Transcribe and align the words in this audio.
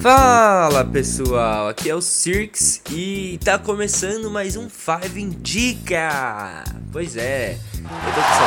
Fala 0.00 0.84
pessoal, 0.84 1.68
aqui 1.68 1.88
é 1.90 1.94
o 1.94 2.00
Cirx 2.00 2.80
e 2.90 3.38
tá 3.44 3.58
começando 3.58 4.30
mais 4.30 4.56
um 4.56 4.68
Five 4.68 5.20
Indica. 5.20 6.64
Pois 6.92 7.16
é, 7.16 7.58
eu 7.74 8.14
tô 8.14 8.20
com 8.20 8.20
essa 8.20 8.46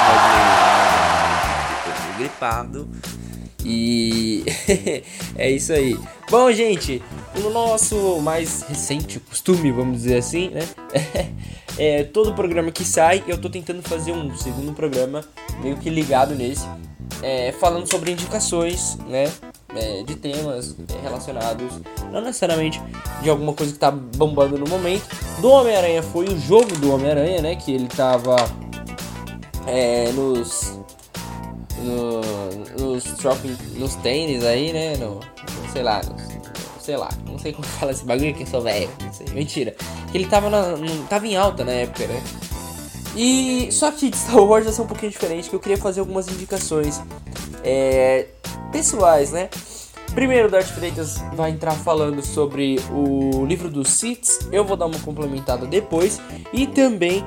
voz 1.92 2.06
meio 2.06 2.18
gripado 2.18 2.90
e 3.66 4.46
é 5.36 5.52
isso 5.52 5.74
aí. 5.74 5.98
Bom, 6.30 6.52
gente, 6.52 7.02
no 7.36 7.50
nosso 7.50 8.20
mais 8.22 8.62
recente 8.64 9.20
costume, 9.20 9.72
vamos 9.72 10.04
dizer 10.04 10.18
assim, 10.18 10.50
né? 10.50 10.68
É, 11.78 12.04
todo 12.04 12.34
programa 12.34 12.72
que 12.72 12.84
sai, 12.84 13.24
eu 13.26 13.38
tô 13.38 13.50
tentando 13.50 13.82
fazer 13.82 14.12
um 14.12 14.36
segundo 14.36 14.74
programa 14.74 15.24
meio 15.64 15.78
que 15.78 15.90
ligado 15.90 16.36
nesse, 16.36 16.68
é, 17.24 17.54
falando 17.54 17.90
sobre 17.90 18.12
indicações, 18.12 18.98
né? 19.08 19.32
É, 19.76 20.02
de 20.02 20.16
temas 20.16 20.76
relacionados, 21.04 21.80
não 22.12 22.22
necessariamente 22.22 22.82
de 23.22 23.30
alguma 23.30 23.54
coisa 23.54 23.72
que 23.72 23.78
tá 23.78 23.92
bombando 23.92 24.58
no 24.58 24.68
momento. 24.68 25.04
Do 25.40 25.50
Homem-Aranha 25.52 26.02
foi 26.02 26.26
o 26.26 26.40
jogo 26.40 26.76
do 26.78 26.92
Homem-Aranha, 26.92 27.42
né? 27.42 27.56
Que 27.56 27.74
ele 27.74 27.88
tava 27.88 28.36
é, 29.68 30.12
nos. 30.12 30.80
No, 31.84 32.22
nos 32.84 33.04
shopping, 33.22 33.56
nos 33.76 33.96
tênis 33.96 34.44
aí, 34.44 34.74
né? 34.74 34.98
No, 34.98 35.20
sei 35.72 35.84
lá, 35.84 36.02
sei 36.82 36.98
lá, 36.98 37.10
não 37.26 37.38
sei 37.38 37.54
como 37.54 37.66
fala 37.78 37.92
esse 37.92 38.04
bagulho 38.04 38.34
que 38.34 38.44
eu 38.44 38.48
sou 38.48 38.62
velho, 38.62 38.90
mentira. 39.34 39.76
Que 40.12 40.18
ele 40.18 40.26
tava, 40.26 40.50
na, 40.50 40.64
tava 41.08 41.28
em 41.28 41.38
alta 41.38 41.64
na 41.64 41.72
época, 41.72 42.08
né? 42.08 42.22
E 43.16 43.70
só 43.72 43.92
que 43.92 44.16
Star 44.16 44.44
Wars 44.44 44.74
ser 44.74 44.82
um 44.82 44.88
pouquinho 44.88 45.12
diferente, 45.12 45.50
que 45.50 45.56
eu 45.56 45.60
queria 45.60 45.78
fazer 45.78 46.00
algumas 46.00 46.28
indicações 46.28 47.02
é, 47.64 48.28
pessoais, 48.72 49.32
né? 49.32 49.50
Primeiro, 50.14 50.48
o 50.48 50.52
Darth 50.52 50.68
Freitas 50.68 51.24
vai 51.36 51.52
entrar 51.52 51.72
falando 51.72 52.26
sobre 52.26 52.78
o 52.92 53.46
livro 53.46 53.70
dos 53.70 53.90
Siths, 53.90 54.40
eu 54.52 54.66
vou 54.66 54.76
dar 54.76 54.86
uma 54.86 55.00
complementada 55.00 55.66
depois, 55.66 56.20
e 56.52 56.68
também 56.68 57.24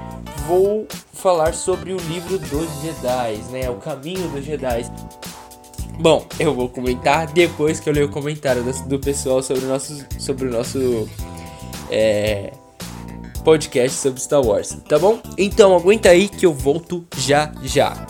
vou 0.47 0.87
falar 1.13 1.55
sobre 1.55 1.93
o 1.93 1.97
livro 1.97 2.39
dos 2.39 2.69
Jedi, 2.83 3.37
né? 3.51 3.71
O 3.71 3.77
caminho 3.77 4.29
dos 4.29 4.45
Jedi. 4.45 4.85
Bom, 5.99 6.27
eu 6.39 6.55
vou 6.55 6.69
comentar 6.69 7.27
depois 7.29 7.79
que 7.79 7.89
eu 7.89 7.93
ler 7.93 8.05
o 8.05 8.09
comentário 8.09 8.63
do, 8.63 8.89
do 8.89 8.99
pessoal 8.99 9.43
sobre 9.43 9.65
o 9.65 9.69
nosso, 9.69 10.05
sobre 10.19 10.49
o 10.49 10.51
nosso 10.51 11.09
é, 11.91 12.53
podcast 13.45 13.99
sobre 13.99 14.21
Star 14.21 14.41
Wars, 14.41 14.77
tá 14.89 14.99
bom? 14.99 15.21
Então 15.37 15.77
aguenta 15.77 16.09
aí 16.09 16.29
que 16.29 16.47
eu 16.47 16.53
volto 16.53 17.07
já 17.17 17.53
já. 17.63 18.07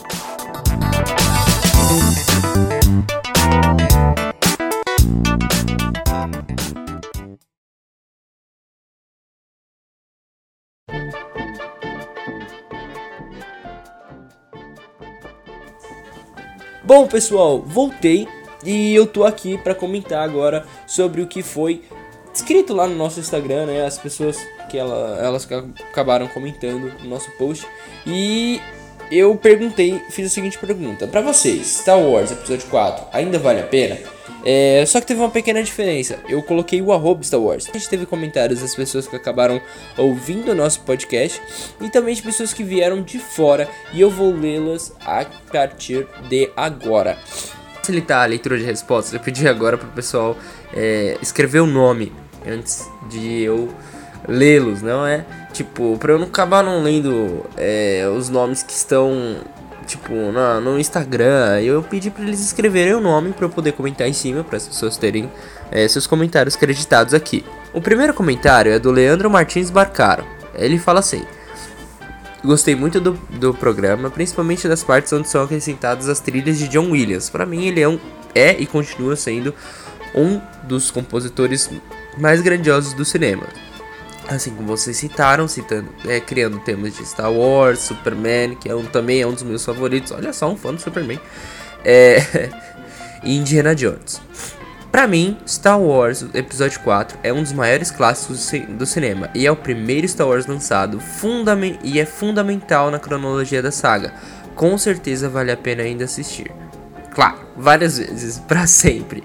Bom, 16.95 17.07
pessoal, 17.07 17.59
voltei 17.59 18.29
e 18.63 18.95
eu 18.95 19.07
tô 19.07 19.25
aqui 19.25 19.57
para 19.57 19.75
comentar 19.75 20.23
agora 20.23 20.67
sobre 20.87 21.23
o 21.23 21.27
que 21.27 21.43
foi 21.43 21.83
escrito 22.35 22.75
lá 22.75 22.87
no 22.87 22.95
nosso 22.95 23.19
Instagram, 23.19 23.65
né? 23.65 23.87
As 23.87 23.97
pessoas 23.97 24.39
que 24.69 24.77
ela, 24.77 25.19
elas 25.19 25.49
acabaram 25.91 26.29
comentando 26.29 26.93
no 27.01 27.09
nosso 27.09 27.31
post. 27.39 27.67
E 28.07 28.61
eu 29.19 29.37
perguntei, 29.37 30.01
fiz 30.11 30.27
a 30.27 30.31
seguinte 30.31 30.59
pergunta: 30.59 31.07
para 31.07 31.21
vocês, 31.21 31.67
Star 31.67 31.99
Wars 31.99 32.31
Episódio 32.31 32.67
4 32.69 33.07
ainda 33.13 33.39
vale 33.39 33.61
a 33.61 33.67
pena? 33.67 33.99
É, 34.45 34.85
só 34.87 35.01
que 35.01 35.07
teve 35.07 35.21
uma 35.21 35.31
pequena 35.31 35.63
diferença. 35.63 36.19
Eu 36.29 36.43
coloquei 36.43 36.83
o 36.83 36.93
arroba 36.93 37.23
Star 37.23 37.41
Wars. 37.41 37.69
A 37.69 37.73
gente 37.79 37.89
teve 37.89 38.07
comentários 38.07 38.61
das 38.61 38.75
pessoas 38.75 39.07
que 39.07 39.15
acabaram 39.15 39.61
ouvindo 39.97 40.51
o 40.51 40.55
nosso 40.55 40.81
podcast 40.81 41.41
e 41.81 41.89
também 41.89 42.15
de 42.15 42.23
pessoas 42.23 42.53
que 42.53 42.65
vieram 42.65 43.03
de 43.03 43.19
fora 43.19 43.69
e 43.93 44.01
eu 44.01 44.11
vou 44.11 44.35
lê-las 44.35 44.93
a 45.01 45.25
partir 45.53 46.07
de 46.29 46.51
agora. 46.57 47.17
Facilitar 47.75 48.23
a 48.23 48.27
leitura 48.27 48.59
de 48.59 48.65
respostas, 48.65 49.13
eu 49.13 49.21
pedi 49.21 49.47
agora 49.47 49.77
pro 49.77 49.89
pessoal 49.89 50.37
é, 50.73 51.17
escrever 51.21 51.61
o 51.61 51.67
nome 51.67 52.13
antes 52.47 52.89
de 53.09 53.43
eu 53.43 53.69
lê-los, 54.27 54.83
não 54.83 55.07
é? 55.07 55.25
Tipo, 55.53 55.97
pra 55.99 56.13
eu 56.13 56.19
não 56.19 56.27
acabar 56.27 56.63
não 56.63 56.83
lendo 56.83 57.45
é, 57.57 58.09
os 58.17 58.29
nomes 58.29 58.63
que 58.63 58.73
estão, 58.73 59.37
tipo, 59.87 60.13
no, 60.13 60.61
no 60.61 60.79
Instagram, 60.79 61.61
eu 61.61 61.83
pedi 61.83 62.11
para 62.11 62.25
eles 62.25 62.41
escreverem 62.41 62.95
o 62.95 63.01
nome 63.01 63.33
para 63.33 63.47
eu 63.47 63.51
poder 63.51 63.73
comentar 63.73 64.09
em 64.09 64.13
cima, 64.13 64.43
para 64.43 64.57
as 64.57 64.67
pessoas 64.67 64.97
terem 64.97 65.31
é, 65.71 65.87
seus 65.89 66.07
comentários 66.07 66.57
creditados 66.57 67.15
aqui. 67.15 67.45
O 67.73 67.81
primeiro 67.81 68.15
comentário 68.15 68.73
é 68.73 68.79
do 68.79 68.91
Leandro 68.91 69.31
Martins 69.31 69.71
Barcaro. 69.71 70.25
Ele 70.55 70.79
fala 70.79 71.01
assim: 71.01 71.25
Gostei 72.45 72.75
muito 72.75 73.01
do, 73.01 73.13
do 73.31 73.55
programa, 73.55 74.11
principalmente 74.11 74.67
das 74.67 74.83
partes 74.83 75.13
onde 75.13 75.29
são 75.29 75.45
acrescentadas 75.45 76.09
as 76.09 76.19
trilhas 76.19 76.59
de 76.59 76.67
John 76.67 76.91
Williams. 76.91 77.31
Para 77.31 77.47
mim, 77.47 77.67
ele 77.67 77.81
é, 77.81 77.89
um, 77.89 78.01
é 78.35 78.61
e 78.61 78.67
continua 78.67 79.15
sendo 79.15 79.55
um 80.13 80.41
dos 80.65 80.91
compositores 80.91 81.71
mais 82.19 82.41
grandiosos 82.41 82.95
do 82.95 83.05
cinema. 83.05 83.45
Assim 84.29 84.55
como 84.55 84.69
vocês 84.69 84.97
citaram, 84.97 85.49
citando, 85.49 85.89
é, 86.07 86.21
criando 86.21 86.59
temas 86.61 86.97
de 86.97 87.05
Star 87.05 87.33
Wars, 87.33 87.81
Superman, 87.81 88.55
que 88.55 88.69
é 88.69 88.75
um, 88.75 88.85
também 88.85 89.21
é 89.21 89.27
um 89.27 89.33
dos 89.33 89.43
meus 89.43 89.65
favoritos. 89.65 90.13
Olha 90.13 90.33
só, 90.33 90.51
um 90.51 90.57
fã 90.57 90.73
do 90.73 90.81
Superman. 90.81 91.21
É, 91.85 92.49
e 93.23 93.37
Indiana 93.37 93.75
Jones. 93.75 94.21
Para 94.93 95.07
mim, 95.07 95.39
Star 95.49 95.81
Wars 95.81 96.23
Episódio 96.35 96.79
4 96.81 97.19
é 97.23 97.33
um 97.33 97.43
dos 97.43 97.53
maiores 97.53 97.91
clássicos 97.91 98.53
do 98.69 98.85
cinema 98.85 99.31
e 99.35 99.47
é 99.47 99.51
o 99.51 99.57
primeiro 99.57 100.07
Star 100.07 100.29
Wars 100.29 100.47
lançado 100.47 101.01
e 101.83 101.99
é 101.99 102.05
fundamental 102.05 102.91
na 102.91 102.99
cronologia 102.99 103.63
da 103.63 103.73
saga. 103.73 104.13
Com 104.55 104.77
certeza 104.77 105.31
vale 105.31 105.51
a 105.51 105.57
pena 105.57 105.83
ainda 105.83 106.05
assistir. 106.05 106.53
Claro, 107.15 107.39
várias 107.57 107.97
vezes, 107.97 108.39
para 108.47 108.67
sempre. 108.67 109.25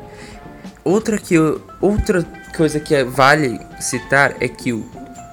Outra 0.85 1.17
que 1.17 1.33
eu, 1.33 1.61
outra 1.81 2.25
coisa 2.57 2.79
que 2.79 3.03
vale 3.03 3.62
citar 3.79 4.35
é 4.40 4.47
que 4.47 4.73
o, 4.73 4.79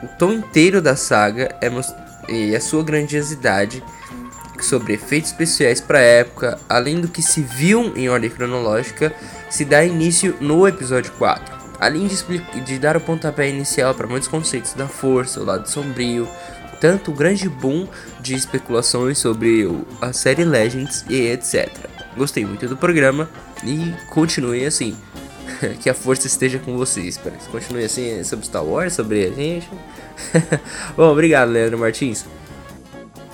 o 0.03 0.09
tom 0.19 0.31
inteiro 0.31 0.83
da 0.83 0.95
saga 0.95 1.57
é 1.59 1.71
e 2.29 2.55
a 2.55 2.61
sua 2.61 2.85
grandiosidade 2.85 3.83
sobre 4.61 4.93
efeitos 4.93 5.31
especiais 5.31 5.81
para 5.81 5.99
a 5.99 6.03
época, 6.03 6.59
além 6.69 7.01
do 7.01 7.09
que 7.09 7.23
se 7.23 7.41
viu 7.41 7.97
em 7.97 8.11
ordem 8.11 8.29
cronológica, 8.29 9.13
se 9.49 9.65
dá 9.65 9.85
início 9.85 10.37
no 10.39 10.69
episódio 10.69 11.13
4. 11.13 11.55
Além 11.81 12.07
de, 12.07 12.61
de 12.61 12.79
dar 12.79 12.97
o 12.97 13.01
pontapé 13.01 13.49
inicial 13.49 13.95
para 13.95 14.07
muitos 14.07 14.29
conceitos 14.29 14.75
da 14.75 14.87
força, 14.87 15.41
o 15.41 15.45
lado 15.45 15.69
sombrio, 15.69 16.29
tanto 16.81 17.11
o 17.11 17.15
grande 17.15 17.49
boom 17.49 17.89
de 18.21 18.35
especulações 18.35 19.19
sobre 19.19 19.67
a 20.01 20.13
série 20.13 20.45
Legends 20.45 21.05
e 21.09 21.27
etc. 21.27 21.71
Gostei 22.17 22.45
muito 22.45 22.69
do 22.69 22.77
programa 22.77 23.29
e 23.65 23.93
continue 24.11 24.65
assim. 24.65 24.97
que 25.81 25.91
a 25.91 25.95
força 25.95 26.27
esteja 26.27 26.59
com 26.59 26.77
vocês. 26.77 27.17
Que 27.17 27.31
continue 27.51 27.85
assim 27.85 28.23
sobre 28.25 28.47
Star 28.47 28.65
Wars, 28.65 28.93
sobre 28.93 29.25
a 29.25 29.31
gente. 29.31 29.69
Bom, 30.97 31.11
obrigado, 31.11 31.51
Leandro 31.51 31.79
Martins. 31.79 32.25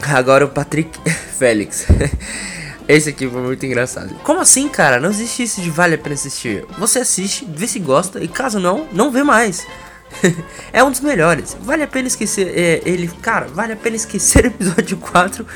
Agora 0.03 0.45
o 0.45 0.49
Patrick 0.49 0.99
Félix. 1.39 1.87
Esse 2.89 3.11
aqui 3.11 3.29
foi 3.29 3.41
muito 3.41 3.65
engraçado. 3.65 4.15
Como 4.25 4.41
assim, 4.41 4.69
cara? 4.69 4.99
Não 4.99 5.11
existe 5.11 5.45
isso 5.45 5.61
de 5.61 5.71
vale 5.71 5.95
a 5.95 5.99
pena 5.99 6.15
assistir. 6.15 6.65
Você 6.79 7.01
assiste, 7.01 7.47
vê 7.49 7.67
se 7.67 7.79
gosta 7.79 8.23
e 8.23 8.27
caso 8.27 8.59
não, 8.59 8.87
não 8.93 9.13
vê 9.13 9.23
mais. 9.23 9.67
é 10.73 10.83
um 10.83 10.91
dos 10.91 11.01
melhores. 11.01 11.57
Vale 11.61 11.83
a 11.83 11.87
pena 11.87 12.09
esquecer 12.09 12.49
é, 12.49 12.83
ele. 12.85 13.09
Cara, 13.23 13.47
vale 13.49 13.73
a 13.73 13.77
pena 13.77 13.97
esquecer 13.97 14.45
o 14.45 14.47
episódio 14.49 14.97
4 14.99 15.47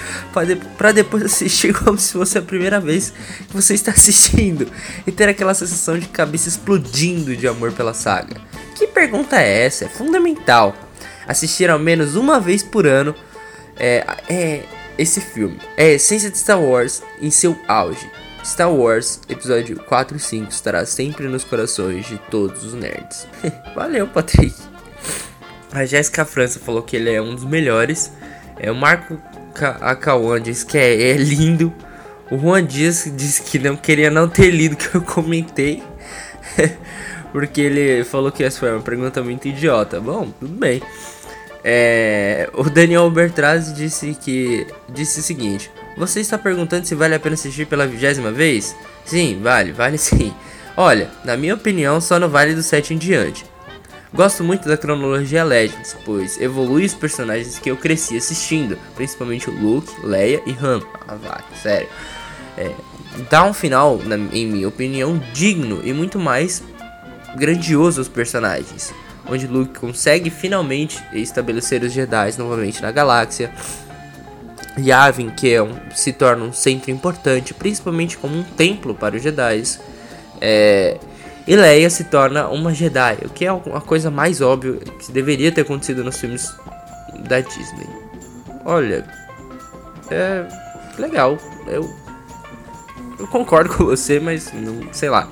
para 0.76 0.92
depois 0.92 1.22
assistir 1.24 1.74
como 1.78 1.98
se 1.98 2.12
fosse 2.12 2.38
a 2.38 2.42
primeira 2.42 2.80
vez 2.80 3.12
que 3.48 3.54
você 3.54 3.74
está 3.74 3.92
assistindo 3.92 4.66
e 5.06 5.12
ter 5.12 5.28
aquela 5.28 5.54
sensação 5.54 5.98
de 5.98 6.06
cabeça 6.08 6.48
explodindo 6.48 7.36
de 7.36 7.46
amor 7.46 7.72
pela 7.72 7.94
saga. 7.94 8.40
Que 8.74 8.86
pergunta 8.86 9.40
é 9.40 9.66
essa? 9.66 9.84
É 9.84 9.88
fundamental 9.88 10.74
assistir 11.26 11.70
ao 11.70 11.78
menos 11.78 12.16
uma 12.16 12.38
vez 12.38 12.62
por 12.62 12.86
ano 12.86 13.14
é, 13.76 14.04
é 14.28 14.62
esse 14.96 15.20
filme. 15.20 15.58
É 15.76 15.86
a 15.86 15.92
essência 15.92 16.30
de 16.30 16.38
Star 16.38 16.60
Wars 16.60 17.02
em 17.20 17.30
seu 17.30 17.56
auge. 17.66 18.08
Star 18.44 18.70
Wars 18.70 19.20
Episódio 19.28 19.80
4 19.80 20.16
e 20.16 20.20
5 20.20 20.50
estará 20.50 20.84
sempre 20.84 21.26
nos 21.28 21.44
corações 21.44 22.06
de 22.06 22.18
todos 22.30 22.62
os 22.62 22.74
nerds. 22.74 23.26
Valeu, 23.74 24.06
Patrick. 24.06 24.54
A 25.72 25.86
Jéssica 25.86 26.24
França 26.24 26.60
falou 26.60 26.82
que 26.82 26.94
ele 26.94 27.10
é 27.10 27.20
um 27.20 27.34
dos 27.34 27.44
melhores. 27.44 28.12
É, 28.58 28.70
o 28.70 28.74
Marco 28.74 29.18
Akawan 29.80 30.40
disse 30.40 30.64
que 30.66 30.76
é, 30.76 31.10
é 31.10 31.16
lindo. 31.16 31.72
O 32.30 32.38
Juan 32.38 32.64
Dias 32.64 33.10
disse 33.16 33.42
que 33.42 33.58
não 33.58 33.76
queria 33.76 34.10
não 34.10 34.28
ter 34.28 34.50
lido 34.50 34.76
que 34.76 34.94
eu 34.94 35.00
comentei. 35.00 35.82
porque 37.32 37.62
ele 37.62 38.04
falou 38.04 38.30
que 38.30 38.44
essa 38.44 38.60
foi 38.60 38.70
uma 38.70 38.82
pergunta 38.82 39.22
muito 39.22 39.48
idiota. 39.48 40.00
Bom, 40.00 40.30
tudo 40.38 40.52
bem. 40.52 40.82
É, 41.64 42.48
o 42.52 42.64
Daniel 42.64 43.10
Bertrazzi 43.10 43.72
disse 43.72 44.14
que 44.14 44.66
disse 44.90 45.20
o 45.20 45.22
seguinte: 45.22 45.70
Você 45.96 46.20
está 46.20 46.36
perguntando 46.36 46.86
se 46.86 46.94
vale 46.94 47.14
a 47.14 47.20
pena 47.20 47.34
assistir 47.34 47.66
pela 47.66 47.86
vigésima 47.86 48.32
vez? 48.32 48.74
Sim, 49.04 49.40
vale, 49.42 49.72
vale 49.72 49.96
sim. 49.96 50.34
Olha, 50.76 51.08
na 51.24 51.36
minha 51.36 51.54
opinião, 51.54 52.00
só 52.00 52.18
no 52.18 52.28
Vale 52.28 52.54
do 52.54 52.62
Sete 52.62 52.94
em 52.94 52.98
diante. 52.98 53.44
Gosto 54.12 54.44
muito 54.44 54.68
da 54.68 54.76
cronologia 54.76 55.42
Legends, 55.44 55.96
pois 56.04 56.40
evolui 56.40 56.84
os 56.84 56.94
personagens 56.94 57.58
que 57.58 57.70
eu 57.70 57.76
cresci 57.76 58.16
assistindo, 58.16 58.78
principalmente 58.94 59.50
Luke, 59.50 59.92
Leia 60.04 60.40
e 60.46 60.52
Han. 60.52 60.80
Ah, 61.06 61.16
vai, 61.16 61.42
sério. 61.60 61.88
É, 62.56 62.72
dá 63.28 63.44
um 63.44 63.52
final, 63.52 63.98
na, 63.98 64.16
em 64.16 64.46
minha 64.46 64.68
opinião, 64.68 65.20
digno 65.32 65.80
e 65.84 65.92
muito 65.92 66.18
mais 66.18 66.62
grandioso 67.36 68.00
aos 68.00 68.08
personagens, 68.08 68.94
onde 69.28 69.48
Luke 69.48 69.78
consegue 69.78 70.30
finalmente 70.30 71.02
estabelecer 71.12 71.82
os 71.82 71.92
Jedi 71.92 72.38
novamente 72.38 72.80
na 72.80 72.92
galáxia. 72.92 73.52
Yavin, 74.78 75.30
que 75.30 75.52
é 75.52 75.62
um, 75.62 75.74
se 75.94 76.12
torna 76.12 76.44
um 76.44 76.52
centro 76.52 76.90
importante, 76.90 77.54
principalmente 77.54 78.18
como 78.18 78.36
um 78.36 78.42
templo 78.42 78.94
para 78.94 79.16
os 79.16 79.22
Jedi. 79.22 79.62
É, 80.40 80.98
e 81.46 81.54
Leia 81.54 81.88
se 81.90 82.04
torna 82.04 82.48
uma 82.48 82.72
Jedi, 82.72 83.18
o 83.24 83.28
que 83.28 83.44
é 83.44 83.50
a 83.50 83.80
coisa 83.80 84.10
mais 84.10 84.40
óbvia 84.40 84.74
que 84.98 85.12
deveria 85.12 85.52
ter 85.52 85.60
acontecido 85.60 86.02
nos 86.02 86.18
filmes 86.18 86.52
da 87.28 87.40
Disney. 87.40 87.88
Olha, 88.64 89.04
é 90.10 90.46
legal. 90.98 91.38
Eu, 91.66 91.88
eu 93.18 93.26
concordo 93.28 93.74
com 93.74 93.84
você, 93.84 94.18
mas 94.18 94.52
não, 94.52 94.92
sei 94.92 95.10
lá. 95.10 95.28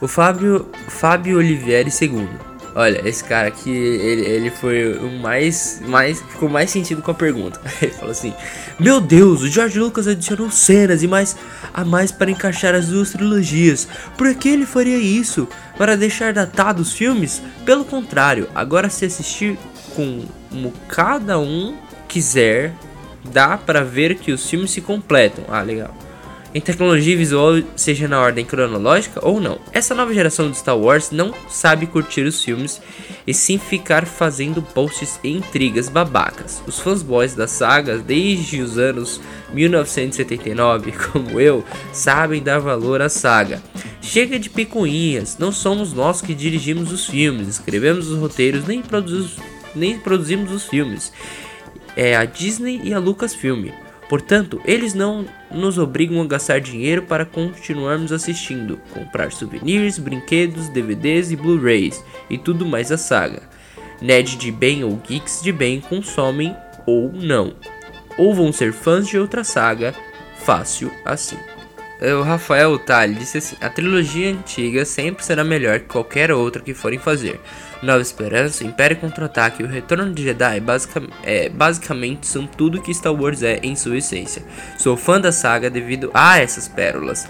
O 0.00 0.08
Fábio, 0.08 0.68
Fábio 0.88 1.38
Olivieri 1.38 1.90
II 1.90 2.51
Olha, 2.74 3.06
esse 3.06 3.22
cara 3.22 3.48
aqui, 3.48 3.70
ele, 3.70 4.22
ele 4.22 4.50
foi 4.50 4.94
o 4.94 5.10
mais, 5.18 5.80
mais. 5.86 6.22
Ficou 6.22 6.48
mais 6.48 6.70
sentido 6.70 7.02
com 7.02 7.10
a 7.10 7.14
pergunta. 7.14 7.60
Ele 7.82 7.92
falou 7.92 8.12
assim: 8.12 8.32
Meu 8.80 8.98
Deus, 9.00 9.42
o 9.42 9.48
George 9.48 9.78
Lucas 9.78 10.08
adicionou 10.08 10.50
cenas 10.50 11.02
e 11.02 11.06
mais 11.06 11.36
a 11.74 11.84
mais 11.84 12.10
para 12.10 12.30
encaixar 12.30 12.74
as 12.74 12.88
duas 12.88 13.10
trilogias. 13.10 13.86
Por 14.16 14.34
que 14.34 14.48
ele 14.48 14.64
faria 14.64 14.96
isso? 14.96 15.46
Para 15.76 15.96
deixar 15.96 16.32
datados 16.32 16.88
os 16.88 16.94
filmes? 16.94 17.42
Pelo 17.64 17.84
contrário, 17.84 18.48
agora 18.54 18.88
se 18.88 19.04
assistir 19.04 19.58
com 19.94 20.24
como 20.48 20.72
cada 20.88 21.38
um 21.38 21.76
quiser, 22.08 22.74
dá 23.32 23.56
para 23.56 23.82
ver 23.82 24.16
que 24.16 24.32
os 24.32 24.48
filmes 24.48 24.70
se 24.70 24.80
completam. 24.80 25.44
Ah, 25.48 25.62
legal 25.62 25.94
em 26.54 26.60
tecnologia 26.60 27.16
visual, 27.16 27.54
seja 27.74 28.06
na 28.06 28.20
ordem 28.20 28.44
cronológica 28.44 29.26
ou 29.26 29.40
não. 29.40 29.58
Essa 29.72 29.94
nova 29.94 30.12
geração 30.12 30.50
de 30.50 30.58
Star 30.58 30.76
Wars 30.76 31.10
não 31.10 31.34
sabe 31.48 31.86
curtir 31.86 32.22
os 32.22 32.44
filmes 32.44 32.80
e 33.26 33.32
sim 33.32 33.58
ficar 33.58 34.06
fazendo 34.06 34.60
posts 34.60 35.18
e 35.24 35.30
intrigas 35.30 35.88
babacas. 35.88 36.62
Os 36.66 36.78
fanboys 36.78 37.34
da 37.34 37.46
saga, 37.46 37.96
desde 37.98 38.60
os 38.60 38.76
anos 38.76 39.20
1979, 39.52 40.92
como 41.10 41.40
eu, 41.40 41.64
sabem 41.92 42.42
dar 42.42 42.58
valor 42.58 43.00
à 43.00 43.08
saga. 43.08 43.62
Chega 44.02 44.38
de 44.38 44.50
picuinhas, 44.50 45.38
não 45.38 45.52
somos 45.52 45.92
nós 45.92 46.20
que 46.20 46.34
dirigimos 46.34 46.92
os 46.92 47.06
filmes, 47.06 47.48
escrevemos 47.48 48.08
os 48.08 48.18
roteiros, 48.18 48.66
nem, 48.66 48.82
produzimos, 48.82 49.36
nem 49.74 49.98
produzimos 49.98 50.52
os 50.52 50.64
filmes. 50.64 51.12
É 51.96 52.16
a 52.16 52.24
Disney 52.24 52.80
e 52.84 52.92
a 52.92 52.98
Lucasfilm. 52.98 53.70
Portanto, 54.12 54.60
eles 54.66 54.92
não 54.92 55.24
nos 55.50 55.78
obrigam 55.78 56.20
a 56.20 56.26
gastar 56.26 56.60
dinheiro 56.60 57.00
para 57.00 57.24
continuarmos 57.24 58.12
assistindo, 58.12 58.78
comprar 58.92 59.32
souvenirs, 59.32 59.96
brinquedos, 59.96 60.68
DVDs 60.68 61.30
e 61.30 61.36
Blu-rays 61.36 62.04
e 62.28 62.36
tudo 62.36 62.66
mais 62.66 62.90
da 62.90 62.98
saga. 62.98 63.40
Ned 64.02 64.36
de 64.36 64.52
bem 64.52 64.84
ou 64.84 64.96
geeks 64.96 65.40
de 65.40 65.50
bem 65.50 65.80
consomem 65.80 66.54
ou 66.84 67.10
não, 67.10 67.54
ou 68.18 68.34
vão 68.34 68.52
ser 68.52 68.74
fãs 68.74 69.08
de 69.08 69.18
outra 69.18 69.44
saga, 69.44 69.94
fácil 70.44 70.92
assim. 71.06 71.38
O 72.18 72.20
Rafael 72.20 72.78
Tali 72.78 73.14
disse 73.14 73.38
assim: 73.38 73.56
A 73.62 73.70
trilogia 73.70 74.30
antiga 74.30 74.84
sempre 74.84 75.24
será 75.24 75.42
melhor 75.42 75.80
que 75.80 75.86
qualquer 75.86 76.30
outra 76.32 76.60
que 76.60 76.74
forem 76.74 76.98
fazer. 76.98 77.40
Nova 77.82 78.00
Esperança, 78.00 78.64
Império 78.64 78.96
Contra-Ataque 78.96 79.62
e 79.62 79.66
o 79.66 79.68
Retorno 79.68 80.12
de 80.12 80.22
Jedi 80.22 80.60
basic 80.60 81.08
é, 81.24 81.48
basicamente 81.48 82.26
são 82.26 82.46
tudo 82.46 82.80
que 82.80 82.94
Star 82.94 83.12
Wars 83.12 83.42
é 83.42 83.58
em 83.62 83.74
sua 83.74 83.98
essência. 83.98 84.44
Sou 84.78 84.96
fã 84.96 85.20
da 85.20 85.32
saga 85.32 85.68
devido 85.68 86.10
a 86.14 86.38
essas 86.38 86.68
pérolas. 86.68 87.28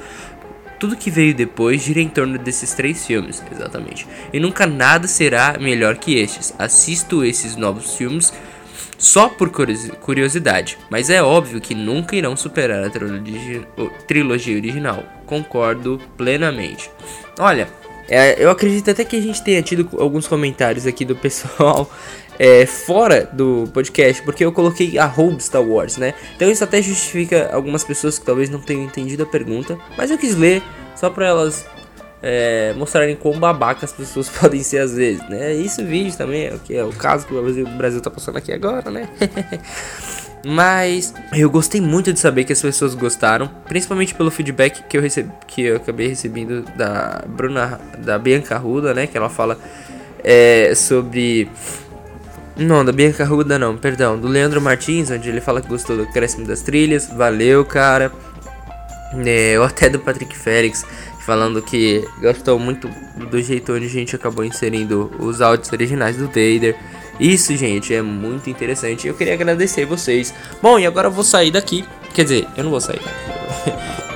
Tudo 0.78 0.96
que 0.96 1.10
veio 1.10 1.34
depois 1.34 1.82
gira 1.82 2.00
em 2.00 2.08
torno 2.08 2.36
desses 2.36 2.74
três 2.74 3.06
filmes, 3.06 3.42
exatamente. 3.50 4.06
E 4.32 4.40
nunca 4.40 4.66
nada 4.66 5.06
será 5.06 5.56
melhor 5.58 5.96
que 5.96 6.18
estes. 6.18 6.52
Assisto 6.58 7.24
esses 7.24 7.56
novos 7.56 7.94
filmes 7.94 8.32
só 8.98 9.28
por 9.28 9.50
curiosidade, 9.50 10.78
mas 10.88 11.10
é 11.10 11.20
óbvio 11.20 11.60
que 11.60 11.74
nunca 11.74 12.14
irão 12.14 12.36
superar 12.36 12.84
a 12.84 12.90
trilogia, 14.06 14.56
original. 14.56 15.04
Concordo 15.26 16.00
plenamente. 16.16 16.88
Olha, 17.38 17.68
é, 18.08 18.42
eu 18.42 18.50
acredito 18.50 18.90
até 18.90 19.04
que 19.04 19.16
a 19.16 19.20
gente 19.20 19.42
tenha 19.42 19.62
tido 19.62 19.88
alguns 19.98 20.26
comentários 20.26 20.86
aqui 20.86 21.04
do 21.04 21.16
pessoal 21.16 21.90
é, 22.38 22.66
fora 22.66 23.28
do 23.32 23.68
podcast, 23.72 24.22
porque 24.22 24.44
eu 24.44 24.52
coloquei 24.52 24.98
a 24.98 25.12
Star 25.38 25.62
Wars, 25.62 25.96
né? 25.96 26.14
Então 26.36 26.50
isso 26.50 26.64
até 26.64 26.82
justifica 26.82 27.50
algumas 27.52 27.84
pessoas 27.84 28.18
que 28.18 28.24
talvez 28.24 28.50
não 28.50 28.60
tenham 28.60 28.84
entendido 28.84 29.22
a 29.22 29.26
pergunta, 29.26 29.78
mas 29.96 30.10
eu 30.10 30.18
quis 30.18 30.36
ler 30.36 30.62
só 30.94 31.08
para 31.10 31.26
elas 31.26 31.66
é, 32.22 32.72
mostrarem 32.76 33.16
quão 33.16 33.38
babaca 33.38 33.84
as 33.84 33.92
pessoas 33.92 34.28
podem 34.38 34.62
ser 34.62 34.78
às 34.78 34.94
vezes, 34.94 35.28
né? 35.28 35.52
Isso 35.54 35.84
vídeo 35.84 36.16
também 36.16 36.46
é 36.46 36.54
o 36.54 36.58
que 36.58 36.74
é 36.74 36.84
o 36.84 36.92
caso 36.92 37.26
que 37.26 37.34
o 37.34 37.42
Brasil, 37.42 37.66
o 37.66 37.76
Brasil 37.76 38.00
tá 38.00 38.10
passando 38.10 38.38
aqui 38.38 38.52
agora, 38.52 38.90
né? 38.90 39.08
Mas 40.44 41.14
eu 41.32 41.48
gostei 41.48 41.80
muito 41.80 42.12
de 42.12 42.18
saber 42.18 42.44
que 42.44 42.52
as 42.52 42.60
pessoas 42.60 42.94
gostaram, 42.94 43.48
principalmente 43.68 44.14
pelo 44.14 44.30
feedback 44.30 44.82
que 44.88 44.96
eu 44.96 45.00
recebi, 45.00 45.30
que 45.46 45.62
eu 45.62 45.76
acabei 45.76 46.08
recebendo 46.08 46.64
da 46.76 47.24
Bruna, 47.28 47.80
da 47.98 48.18
Bianca 48.18 48.58
Ruda, 48.58 48.92
né? 48.92 49.06
Que 49.06 49.16
ela 49.16 49.28
fala 49.28 49.56
é, 50.24 50.74
sobre 50.74 51.48
não, 52.56 52.84
da 52.84 52.92
Bianca 52.92 53.24
Ruda 53.24 53.58
não, 53.58 53.76
perdão, 53.76 54.18
do 54.18 54.28
Leandro 54.28 54.60
Martins, 54.60 55.10
onde 55.10 55.28
ele 55.28 55.40
fala 55.40 55.62
que 55.62 55.68
gostou 55.68 55.96
do 55.96 56.06
crescimento 56.06 56.48
das 56.48 56.60
trilhas, 56.60 57.06
valeu, 57.06 57.64
cara. 57.64 58.12
É, 59.24 59.58
ou 59.58 59.64
até 59.64 59.88
do 59.88 59.98
Patrick 59.98 60.36
Félix, 60.36 60.84
falando 61.24 61.62
que 61.62 62.04
gostou 62.20 62.58
muito 62.58 62.88
do 63.30 63.40
jeito 63.40 63.72
onde 63.72 63.86
a 63.86 63.90
gente 63.90 64.16
acabou 64.16 64.44
inserindo 64.44 65.10
os 65.18 65.40
áudios 65.40 65.72
originais 65.72 66.16
do 66.16 66.26
Vader. 66.26 66.76
Isso, 67.22 67.56
gente, 67.56 67.94
é 67.94 68.02
muito 68.02 68.50
interessante. 68.50 69.06
Eu 69.06 69.14
queria 69.14 69.34
agradecer 69.34 69.84
vocês. 69.84 70.34
Bom, 70.60 70.76
e 70.76 70.84
agora 70.84 71.06
eu 71.06 71.12
vou 71.12 71.22
sair 71.22 71.52
daqui. 71.52 71.84
Quer 72.12 72.24
dizer, 72.24 72.48
eu 72.56 72.64
não 72.64 72.70
vou 72.72 72.80
sair. 72.80 73.00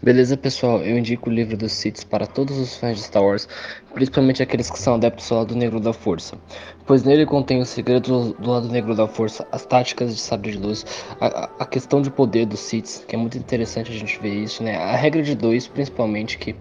Beleza, 0.00 0.36
pessoal? 0.36 0.80
Eu 0.84 0.96
indico 0.96 1.28
o 1.28 1.32
livro 1.32 1.56
dos 1.56 1.72
Siths 1.72 2.04
para 2.04 2.24
todos 2.24 2.56
os 2.56 2.76
fãs 2.76 2.96
de 2.96 3.02
Star 3.02 3.20
Wars, 3.20 3.48
principalmente 3.92 4.40
aqueles 4.40 4.70
que 4.70 4.78
são 4.78 4.94
adeptos 4.94 5.30
ao 5.32 5.38
lado 5.38 5.56
negro 5.56 5.80
da 5.80 5.92
força, 5.92 6.38
pois 6.86 7.02
nele 7.02 7.26
contém 7.26 7.60
os 7.60 7.68
segredos 7.68 8.32
do 8.34 8.48
lado 8.48 8.68
negro 8.68 8.94
da 8.94 9.08
força, 9.08 9.44
as 9.50 9.66
táticas 9.66 10.14
de 10.14 10.20
sabre 10.20 10.52
de 10.52 10.58
luz, 10.58 10.86
a, 11.20 11.50
a 11.58 11.66
questão 11.66 12.00
de 12.00 12.12
poder 12.12 12.46
dos 12.46 12.60
Siths, 12.60 13.04
que 13.08 13.16
é 13.16 13.18
muito 13.18 13.36
interessante 13.36 13.90
a 13.90 13.94
gente 13.94 14.20
ver 14.20 14.34
isso, 14.34 14.62
né? 14.62 14.76
A 14.76 14.94
regra 14.94 15.20
de 15.20 15.34
dois, 15.34 15.66
principalmente, 15.66 16.38
que 16.38 16.54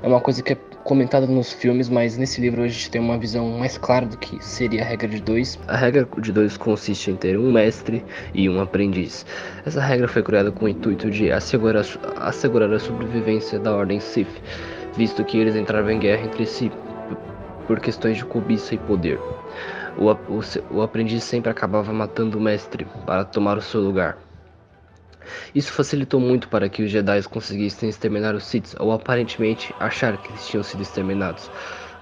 é 0.00 0.06
uma 0.06 0.20
coisa 0.20 0.40
que 0.40 0.52
é 0.52 0.56
comentada 0.84 1.26
nos 1.26 1.52
filmes, 1.52 1.88
mas 1.88 2.16
nesse 2.16 2.40
livro 2.40 2.62
a 2.62 2.68
gente 2.68 2.90
tem 2.90 3.00
uma 3.00 3.18
visão 3.18 3.48
mais 3.58 3.78
clara 3.78 4.06
do 4.06 4.18
que 4.18 4.42
seria 4.44 4.82
a 4.82 4.84
regra 4.84 5.08
de 5.08 5.20
dois. 5.20 5.58
A 5.66 5.76
regra 5.76 6.06
de 6.18 6.30
dois 6.30 6.56
consiste 6.56 7.10
em 7.10 7.16
ter 7.16 7.38
um 7.38 7.50
mestre 7.50 8.04
e 8.34 8.48
um 8.48 8.60
aprendiz. 8.60 9.24
Essa 9.64 9.80
regra 9.80 10.06
foi 10.06 10.22
criada 10.22 10.52
com 10.52 10.66
o 10.66 10.68
intuito 10.68 11.10
de 11.10 11.32
assegurar, 11.32 11.84
assegurar 12.16 12.70
a 12.70 12.78
sobrevivência 12.78 13.58
da 13.58 13.74
Ordem 13.74 13.98
Sith, 13.98 14.28
visto 14.96 15.24
que 15.24 15.38
eles 15.38 15.56
entravam 15.56 15.90
em 15.90 15.98
guerra 15.98 16.26
entre 16.26 16.44
si 16.46 16.70
por 17.66 17.80
questões 17.80 18.18
de 18.18 18.24
cobiça 18.24 18.74
e 18.74 18.78
poder. 18.78 19.18
O, 19.96 20.10
o, 20.10 20.40
o 20.70 20.82
aprendiz 20.82 21.24
sempre 21.24 21.50
acabava 21.50 21.92
matando 21.92 22.36
o 22.36 22.40
mestre 22.40 22.86
para 23.06 23.24
tomar 23.24 23.56
o 23.56 23.62
seu 23.62 23.80
lugar. 23.80 24.18
Isso 25.54 25.72
facilitou 25.72 26.20
muito 26.20 26.48
para 26.48 26.68
que 26.68 26.82
os 26.82 26.90
Jedi 26.90 27.22
conseguissem 27.24 27.88
exterminar 27.88 28.34
os 28.34 28.44
Sith, 28.44 28.74
ou 28.78 28.92
aparentemente 28.92 29.74
achar 29.78 30.16
que 30.16 30.30
eles 30.30 30.46
tinham 30.46 30.62
sido 30.62 30.82
exterminados, 30.82 31.50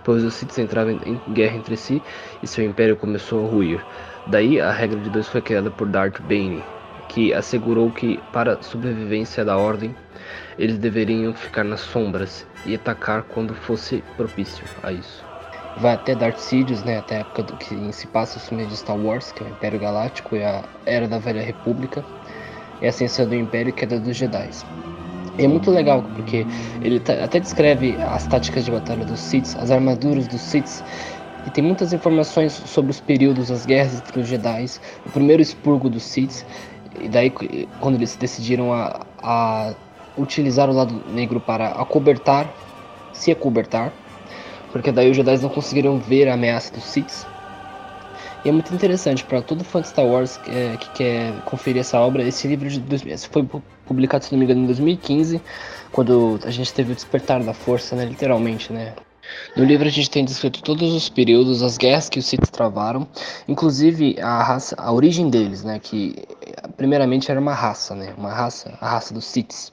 pois 0.04 0.22
os 0.22 0.34
Sith 0.34 0.58
entravam 0.58 0.98
em 1.04 1.20
guerra 1.32 1.56
entre 1.56 1.76
si 1.76 2.02
e 2.42 2.46
seu 2.46 2.64
império 2.64 2.96
começou 2.96 3.46
a 3.46 3.48
ruir. 3.48 3.84
Daí 4.26 4.60
a 4.60 4.70
regra 4.70 4.98
de 5.00 5.10
dois 5.10 5.28
foi 5.28 5.40
criada 5.40 5.70
por 5.70 5.88
Darth 5.88 6.20
Bane, 6.22 6.62
que 7.08 7.32
assegurou 7.34 7.90
que, 7.90 8.18
para 8.32 8.54
a 8.54 8.62
sobrevivência 8.62 9.44
da 9.44 9.56
ordem, 9.56 9.94
eles 10.58 10.78
deveriam 10.78 11.34
ficar 11.34 11.64
nas 11.64 11.80
sombras 11.80 12.46
e 12.64 12.74
atacar 12.74 13.22
quando 13.24 13.54
fosse 13.54 14.02
propício 14.16 14.64
a 14.82 14.92
isso. 14.92 15.24
Vai 15.76 15.94
até 15.94 16.14
Darth 16.14 16.38
Sidious, 16.38 16.84
né, 16.84 16.98
até 16.98 17.16
a 17.16 17.18
época 17.20 17.42
do 17.42 17.56
que 17.56 17.92
se 17.92 18.06
passa 18.06 18.36
os 18.36 18.46
filmes 18.46 18.68
de 18.68 18.76
Star 18.76 18.96
Wars, 18.96 19.32
que 19.32 19.42
é 19.42 19.46
o 19.46 19.50
Império 19.50 19.80
Galáctico 19.80 20.36
e 20.36 20.44
a 20.44 20.62
Era 20.84 21.08
da 21.08 21.18
Velha 21.18 21.42
República, 21.42 22.04
e 22.82 22.86
a 22.86 22.90
ascensão 22.90 23.26
do 23.26 23.34
Império 23.34 23.70
e 23.70 23.72
queda 23.72 23.98
dos 23.98 24.16
Jedi. 24.16 24.50
É 25.38 25.48
muito 25.48 25.70
legal, 25.70 26.02
porque 26.14 26.46
ele 26.82 27.00
tá, 27.00 27.14
até 27.24 27.40
descreve 27.40 27.96
as 27.96 28.26
táticas 28.26 28.66
de 28.66 28.70
batalha 28.70 29.04
dos 29.04 29.18
Sith, 29.18 29.56
as 29.58 29.70
armaduras 29.70 30.26
dos 30.26 30.40
Sith, 30.40 30.84
e 31.46 31.50
tem 31.50 31.64
muitas 31.64 31.92
informações 31.92 32.52
sobre 32.52 32.90
os 32.90 33.00
períodos, 33.00 33.50
as 33.50 33.64
guerras 33.64 33.96
entre 33.96 34.20
os 34.20 34.28
Jedi, 34.28 34.66
o 35.06 35.10
primeiro 35.10 35.40
expurgo 35.40 35.88
dos 35.88 36.02
Sith, 36.02 36.44
e 37.00 37.08
daí 37.08 37.32
quando 37.80 37.94
eles 37.94 38.14
decidiram 38.16 38.74
a, 38.74 39.06
a 39.22 39.72
utilizar 40.18 40.68
o 40.68 40.72
lado 40.74 41.02
negro 41.08 41.40
para 41.40 41.68
acobertar, 41.68 42.52
se 43.14 43.30
acobertar, 43.30 43.90
porque 44.70 44.92
daí 44.92 45.10
os 45.10 45.16
Jedi 45.16 45.38
não 45.38 45.48
conseguiram 45.48 45.98
ver 45.98 46.28
a 46.28 46.34
ameaça 46.34 46.74
dos 46.74 46.84
Sith. 46.84 47.26
E 48.44 48.48
é 48.48 48.52
muito 48.52 48.74
interessante 48.74 49.24
para 49.24 49.40
todo 49.40 49.62
fã 49.62 49.80
de 49.80 49.88
Star 49.88 50.04
Wars 50.04 50.40
é, 50.48 50.76
que, 50.76 50.90
quer 50.90 51.32
conferir 51.44 51.80
essa 51.80 52.00
obra. 52.00 52.24
Esse 52.24 52.48
livro 52.48 52.68
de 52.68 52.80
dois, 52.80 53.24
foi 53.24 53.48
publicado, 53.86 54.24
se 54.24 54.32
não 54.32 54.38
me 54.38 54.44
engano, 54.44 54.62
em 54.62 54.66
2015, 54.66 55.40
quando 55.92 56.40
a 56.44 56.50
gente 56.50 56.72
teve 56.74 56.92
o 56.92 56.94
despertar 56.94 57.42
da 57.42 57.54
força, 57.54 57.94
né, 57.94 58.04
literalmente, 58.04 58.72
né. 58.72 58.94
No 59.56 59.64
livro 59.64 59.86
a 59.86 59.90
gente 59.90 60.10
tem 60.10 60.24
descrito 60.24 60.62
todos 60.62 60.92
os 60.92 61.08
períodos, 61.08 61.62
as 61.62 61.78
guerras 61.78 62.08
que 62.08 62.18
os 62.18 62.26
Sith 62.26 62.50
travaram, 62.50 63.06
inclusive 63.46 64.20
a 64.20 64.42
raça, 64.42 64.74
a 64.76 64.92
origem 64.92 65.30
deles, 65.30 65.62
né, 65.62 65.78
que 65.78 66.16
primeiramente 66.76 67.30
era 67.30 67.40
uma 67.40 67.54
raça, 67.54 67.94
né, 67.94 68.12
uma 68.18 68.32
raça, 68.32 68.76
a 68.80 68.90
raça 68.90 69.14
dos 69.14 69.24
Siths 69.24 69.72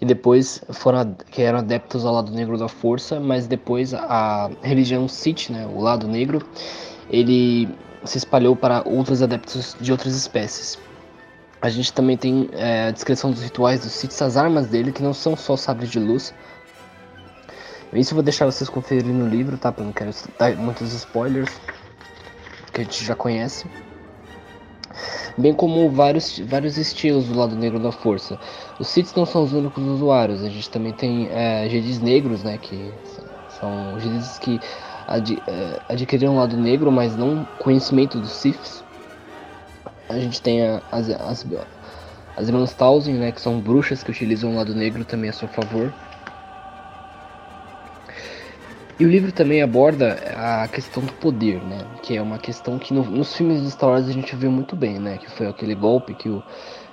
e 0.00 0.04
depois 0.04 0.60
foram 0.70 1.16
que 1.30 1.40
eram 1.40 1.60
adeptos 1.60 2.04
ao 2.04 2.12
lado 2.12 2.32
negro 2.32 2.58
da 2.58 2.68
força, 2.68 3.20
mas 3.20 3.46
depois 3.46 3.94
a 3.94 4.50
religião 4.60 5.08
Sith, 5.08 5.50
né, 5.50 5.66
o 5.66 5.80
lado 5.80 6.08
negro, 6.08 6.44
ele 7.10 7.68
se 8.04 8.18
espalhou 8.18 8.54
para 8.54 8.82
outros 8.86 9.22
adeptos 9.22 9.76
de 9.80 9.92
outras 9.92 10.14
espécies. 10.14 10.78
A 11.60 11.68
gente 11.68 11.92
também 11.92 12.16
tem 12.16 12.50
é, 12.52 12.88
a 12.88 12.90
descrição 12.90 13.30
dos 13.30 13.42
rituais 13.42 13.80
dos 13.80 13.92
Sith, 13.92 14.20
as 14.20 14.36
armas 14.36 14.66
dele, 14.66 14.92
que 14.92 15.02
não 15.02 15.14
são 15.14 15.36
só 15.36 15.56
sabres 15.56 15.90
de 15.90 15.98
luz. 15.98 16.34
Isso 17.92 18.12
eu 18.12 18.16
vou 18.16 18.22
deixar 18.22 18.44
vocês 18.44 18.68
conferirem 18.68 19.12
no 19.12 19.28
livro, 19.28 19.56
tá? 19.56 19.70
Porque 19.72 19.84
não 19.84 19.92
quero 19.92 20.10
dar 20.38 20.56
muitos 20.56 20.92
spoilers, 20.92 21.50
que 22.72 22.80
a 22.80 22.84
gente 22.84 23.04
já 23.04 23.14
conhece 23.14 23.66
bem 25.36 25.52
como 25.52 25.90
vários, 25.90 26.38
vários 26.38 26.78
estilos 26.78 27.26
do 27.26 27.38
lado 27.38 27.56
negro 27.56 27.78
da 27.78 27.92
força. 27.92 28.38
Os 28.78 28.88
Siths 28.88 29.14
não 29.14 29.26
são 29.26 29.42
os 29.44 29.52
únicos 29.52 29.82
usuários, 29.84 30.42
a 30.42 30.48
gente 30.48 30.70
também 30.70 30.92
tem 30.92 31.28
é, 31.30 31.68
Jedis 31.68 32.00
negros, 32.00 32.42
né, 32.42 32.58
que 32.58 32.92
são 33.60 33.98
Jedis 34.00 34.38
que 34.38 34.60
ad, 35.06 35.42
é, 35.46 35.80
adquiriram 35.88 36.34
o 36.34 36.38
lado 36.38 36.56
negro, 36.56 36.90
mas 36.90 37.16
não 37.16 37.44
conhecimento 37.58 38.18
dos 38.18 38.30
Siths. 38.30 38.84
A 40.08 40.18
gente 40.18 40.40
tem 40.42 40.66
a, 40.66 40.82
as, 40.90 41.08
as, 41.10 41.46
as 42.36 42.48
irmãs 42.48 42.74
Tausen, 42.74 43.14
né, 43.14 43.32
que 43.32 43.40
são 43.40 43.60
bruxas 43.60 44.02
que 44.02 44.10
utilizam 44.10 44.52
o 44.52 44.56
lado 44.56 44.74
negro 44.74 45.04
também 45.04 45.30
a 45.30 45.32
seu 45.32 45.48
favor. 45.48 45.92
E 48.98 49.04
o 49.04 49.08
livro 49.08 49.32
também 49.32 49.60
aborda 49.60 50.16
a 50.36 50.68
questão 50.68 51.02
do 51.02 51.12
poder, 51.14 51.60
né? 51.64 51.84
Que 52.00 52.16
é 52.16 52.22
uma 52.22 52.38
questão 52.38 52.78
que 52.78 52.94
no, 52.94 53.02
nos 53.02 53.34
filmes 53.34 53.60
de 53.60 53.70
Star 53.72 53.90
Wars 53.90 54.06
a 54.06 54.12
gente 54.12 54.36
viu 54.36 54.52
muito 54.52 54.76
bem, 54.76 55.00
né? 55.00 55.18
Que 55.18 55.28
foi 55.28 55.48
aquele 55.48 55.74
golpe 55.74 56.14
que 56.14 56.28
o 56.28 56.40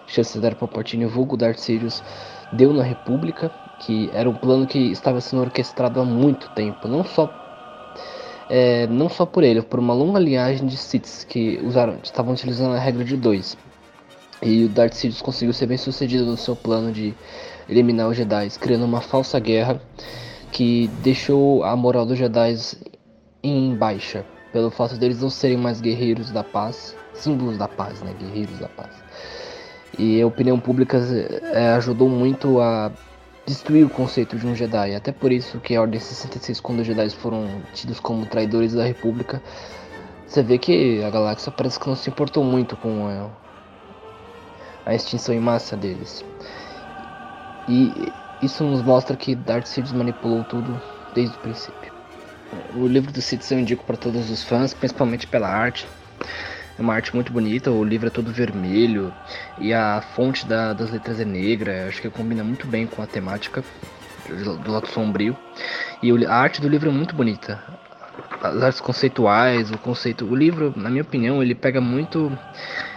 chanceler 0.07 0.55
Palpatine, 0.55 1.05
vulgo 1.05 1.37
Darth 1.37 1.59
Sidious, 1.59 2.03
deu 2.51 2.73
na 2.73 2.81
República, 2.81 3.51
que 3.79 4.09
era 4.13 4.27
um 4.27 4.33
plano 4.33 4.65
que 4.65 4.79
estava 4.91 5.21
sendo 5.21 5.43
orquestrado 5.43 6.01
há 6.01 6.05
muito 6.05 6.49
tempo, 6.49 6.87
não 6.87 7.03
só 7.03 7.27
é, 8.53 8.85
não 8.87 9.07
só 9.07 9.25
por 9.25 9.45
ele, 9.45 9.61
por 9.61 9.79
uma 9.79 9.93
longa 9.93 10.19
linhagem 10.19 10.67
de 10.67 10.75
Siths 10.75 11.23
que 11.23 11.57
usaram, 11.63 11.99
estavam 12.03 12.33
utilizando 12.33 12.75
a 12.75 12.79
regra 12.79 13.05
de 13.05 13.15
dois. 13.15 13.57
E 14.41 14.65
o 14.65 14.69
Darth 14.69 14.93
Sidious 14.93 15.21
conseguiu 15.21 15.53
ser 15.53 15.67
bem 15.67 15.77
sucedido 15.77 16.25
no 16.25 16.35
seu 16.35 16.53
plano 16.53 16.91
de 16.91 17.13
eliminar 17.69 18.09
os 18.09 18.17
Jedi, 18.17 18.49
criando 18.59 18.83
uma 18.83 18.99
falsa 18.99 19.39
guerra 19.39 19.81
que 20.51 20.89
deixou 21.01 21.63
a 21.63 21.73
moral 21.77 22.05
dos 22.05 22.17
Jedi 22.17 22.57
em 23.41 23.73
baixa, 23.73 24.25
pelo 24.51 24.69
fato 24.69 24.97
deles 24.97 25.21
não 25.21 25.29
serem 25.29 25.55
mais 25.55 25.79
guerreiros 25.79 26.29
da 26.29 26.43
paz, 26.43 26.93
símbolos 27.13 27.57
da 27.57 27.69
paz, 27.69 28.01
né, 28.01 28.13
guerreiros 28.19 28.59
da 28.59 28.67
paz. 28.67 28.91
E 29.97 30.21
a 30.21 30.27
opinião 30.27 30.59
pública 30.59 30.97
é, 31.53 31.69
ajudou 31.69 32.09
muito 32.09 32.59
a 32.59 32.91
destruir 33.45 33.85
o 33.85 33.89
conceito 33.89 34.37
de 34.37 34.45
um 34.45 34.55
Jedi. 34.55 34.95
Até 34.95 35.11
por 35.11 35.31
isso 35.31 35.59
que 35.59 35.75
a 35.75 35.81
Ordem 35.81 35.99
66, 35.99 36.59
quando 36.59 36.79
os 36.79 36.87
Jedi 36.87 37.09
foram 37.11 37.61
tidos 37.73 37.99
como 37.99 38.25
traidores 38.25 38.73
da 38.73 38.83
República, 38.83 39.41
você 40.25 40.41
vê 40.41 40.57
que 40.57 41.03
a 41.03 41.09
galáxia 41.09 41.51
parece 41.51 41.79
que 41.79 41.87
não 41.87 41.95
se 41.95 42.09
importou 42.09 42.43
muito 42.43 42.77
com 42.77 43.07
a, 43.07 43.29
a 44.85 44.95
extinção 44.95 45.35
em 45.35 45.39
massa 45.39 45.75
deles. 45.75 46.23
E 47.67 48.11
isso 48.41 48.63
nos 48.63 48.81
mostra 48.81 49.15
que 49.15 49.35
Darth 49.35 49.65
Sidious 49.65 49.91
manipulou 49.91 50.43
tudo 50.43 50.81
desde 51.13 51.35
o 51.35 51.39
princípio. 51.39 51.91
O 52.75 52.87
livro 52.87 53.11
do 53.11 53.21
Sidious 53.21 53.51
eu 53.51 53.59
indico 53.59 53.83
para 53.83 53.97
todos 53.97 54.29
os 54.29 54.43
fãs, 54.43 54.73
principalmente 54.73 55.27
pela 55.27 55.47
arte. 55.47 55.87
É 56.81 56.83
uma 56.83 56.95
arte 56.95 57.13
muito 57.13 57.31
bonita, 57.31 57.69
o 57.69 57.83
livro 57.83 58.07
é 58.07 58.09
todo 58.09 58.31
vermelho 58.31 59.13
e 59.59 59.71
a 59.71 60.01
fonte 60.15 60.47
da, 60.47 60.73
das 60.73 60.89
letras 60.89 61.19
é 61.19 61.25
negra, 61.25 61.87
acho 61.87 62.01
que 62.01 62.09
combina 62.09 62.43
muito 62.43 62.65
bem 62.65 62.87
com 62.87 63.03
a 63.03 63.05
temática 63.05 63.63
do 64.27 64.71
lado 64.71 64.87
sombrio. 64.87 65.37
E 66.01 66.09
a 66.25 66.33
arte 66.33 66.59
do 66.59 66.67
livro 66.67 66.89
é 66.89 66.91
muito 66.91 67.15
bonita. 67.15 67.61
As 68.41 68.63
artes 68.63 68.81
conceituais, 68.81 69.69
o 69.69 69.77
conceito. 69.77 70.25
O 70.25 70.35
livro, 70.35 70.73
na 70.75 70.89
minha 70.89 71.03
opinião, 71.03 71.43
ele 71.43 71.53
pega 71.53 71.79
muito. 71.79 72.35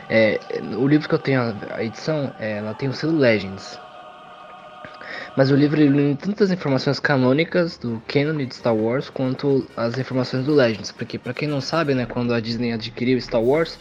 É, 0.08 0.40
o 0.78 0.88
livro 0.88 1.06
que 1.06 1.14
eu 1.14 1.18
tenho, 1.18 1.54
a 1.70 1.84
edição, 1.84 2.32
é, 2.40 2.56
ela 2.56 2.72
tem 2.72 2.88
o 2.88 2.94
selo 2.94 3.18
Legends. 3.18 3.78
Mas 5.36 5.50
o 5.50 5.56
livro 5.56 5.80
ele 5.80 6.14
tantas 6.14 6.52
informações 6.52 7.00
canônicas 7.00 7.76
do 7.76 8.00
canon 8.06 8.36
de 8.36 8.54
Star 8.54 8.74
Wars 8.74 9.10
quanto 9.10 9.68
as 9.76 9.98
informações 9.98 10.44
do 10.44 10.54
Legends, 10.54 10.92
porque 10.92 11.18
para 11.18 11.34
quem 11.34 11.48
não 11.48 11.60
sabe, 11.60 11.92
né, 11.92 12.06
quando 12.06 12.32
a 12.32 12.38
Disney 12.38 12.72
adquiriu 12.72 13.20
Star 13.20 13.42
Wars, 13.42 13.76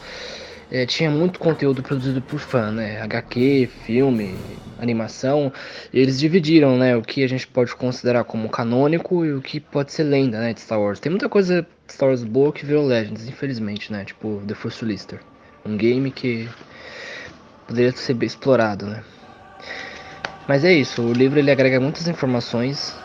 é, 0.72 0.88
tinha 0.88 1.12
muito 1.12 1.38
conteúdo 1.39 1.83
produzido 1.83 2.19
por 2.24 2.39
fã, 2.39 2.72
né, 2.72 3.00
HQ, 3.01 3.69
filme, 3.86 4.57
animação, 4.79 5.53
e 5.93 6.00
eles 6.00 6.19
dividiram, 6.19 6.75
né, 6.75 6.98
o 6.98 7.03
que 7.03 7.24
a 7.24 7.29
gente 7.29 7.45
pode 7.45 7.75
considerar 7.75 8.24
como 8.24 8.50
canônico 8.50 9.24
e 9.24 9.33
o 9.33 9.41
que 9.41 9.60
pode 9.60 9.91
ser 9.91 10.03
lenda, 10.05 10.39
né, 10.39 10.53
de 10.53 10.62
Star 10.62 10.81
Wars. 10.81 11.00
Tem 11.00 11.12
muita 11.12 11.29
coisa 11.29 11.62
de 11.62 11.93
Star 11.93 12.10
Wars 12.10 12.24
boa 12.24 12.51
que 12.51 12.65
virou 12.65 12.88
Legends, 12.88 13.27
infelizmente, 13.27 13.91
né, 13.91 14.03
tipo 14.03 14.41
The 14.48 14.55
Force 14.55 14.83
Lister, 14.83 15.19
um 15.63 15.77
game 15.77 16.10
que 16.10 16.50
poderia 17.67 17.91
ser 17.91 18.22
explorado, 18.24 18.88
né. 18.88 19.03
Mas 20.47 20.65
é 20.65 20.73
isso, 20.73 21.01
o 21.01 21.13
livro 21.13 21.39
ele 21.39 21.50
agrega 21.50 21.79
muitas 21.79 22.07
informações, 22.07 22.95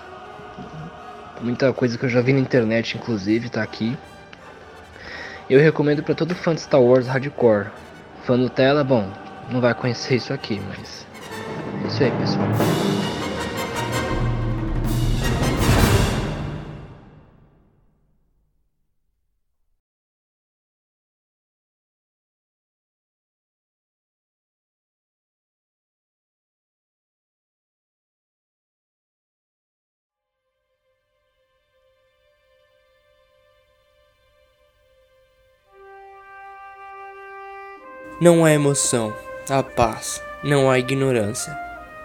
muita 1.40 1.72
coisa 1.72 1.96
que 1.96 2.04
eu 2.04 2.08
já 2.08 2.20
vi 2.20 2.32
na 2.32 2.40
internet, 2.40 2.96
inclusive, 2.96 3.48
tá 3.48 3.62
aqui. 3.62 3.96
Eu 5.48 5.60
recomendo 5.60 6.02
para 6.02 6.14
todo 6.14 6.34
fã 6.34 6.54
de 6.54 6.60
Star 6.60 6.82
Wars 6.82 7.06
hardcore. 7.06 7.68
Fã 8.24 8.36
Nutella, 8.36 8.82
bom, 8.82 9.08
não 9.50 9.60
vai 9.60 9.72
conhecer 9.74 10.16
isso 10.16 10.32
aqui, 10.32 10.60
mas 10.68 11.06
é 11.84 11.88
isso 11.88 12.02
aí, 12.02 12.10
pessoal. 12.10 13.07
Não 38.20 38.44
há 38.44 38.50
emoção, 38.50 39.14
há 39.48 39.62
paz, 39.62 40.20
não 40.42 40.68
há 40.68 40.76
ignorância, 40.76 41.56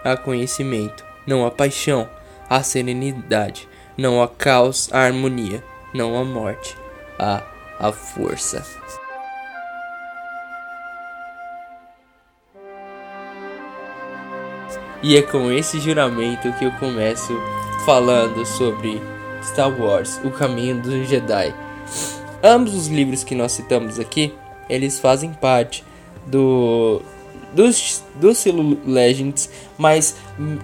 há 0.04 0.16
conhecimento, 0.16 1.04
não 1.26 1.44
há 1.44 1.50
paixão, 1.50 2.08
há 2.48 2.62
serenidade, 2.62 3.68
não 3.98 4.22
há 4.22 4.28
caos, 4.28 4.88
há 4.92 5.00
harmonia, 5.00 5.60
não 5.92 6.16
há 6.16 6.24
morte, 6.24 6.76
há 7.18 7.42
a 7.80 7.90
força. 7.90 8.64
E 15.02 15.16
é 15.16 15.22
com 15.22 15.50
esse 15.50 15.80
juramento 15.80 16.52
que 16.52 16.64
eu 16.64 16.70
começo 16.78 17.36
falando 17.84 18.46
sobre 18.46 19.02
Star 19.42 19.68
Wars, 19.80 20.20
O 20.22 20.30
Caminho 20.30 20.80
dos 20.80 21.08
Jedi. 21.08 21.52
Ambos 22.40 22.72
os 22.72 22.86
livros 22.86 23.24
que 23.24 23.34
nós 23.34 23.50
citamos 23.50 23.98
aqui, 23.98 24.32
eles 24.70 25.00
fazem 25.00 25.32
parte 25.32 25.84
do 26.26 27.02
do, 27.54 27.64
do 28.16 28.34
selo 28.34 28.78
Legends, 28.84 29.48
mas, 29.78 30.16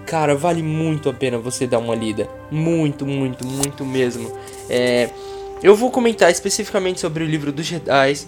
cara, 0.07 0.35
vale 0.35 0.63
muito 0.63 1.09
a 1.09 1.15
pena 1.15 1.39
você 1.39 1.67
dar 1.67 1.79
uma 1.79 1.95
lida. 1.95 2.29
Muito, 2.51 3.07
muito, 3.07 3.47
muito 3.47 3.85
mesmo. 3.85 4.37
É, 4.69 5.11
eu 5.63 5.75
vou 5.75 5.91
comentar 5.91 6.31
especificamente 6.31 7.01
sobre 7.01 7.23
o 7.23 7.27
livro 7.27 7.53
dos 7.53 7.65
Jedi, 7.65 8.27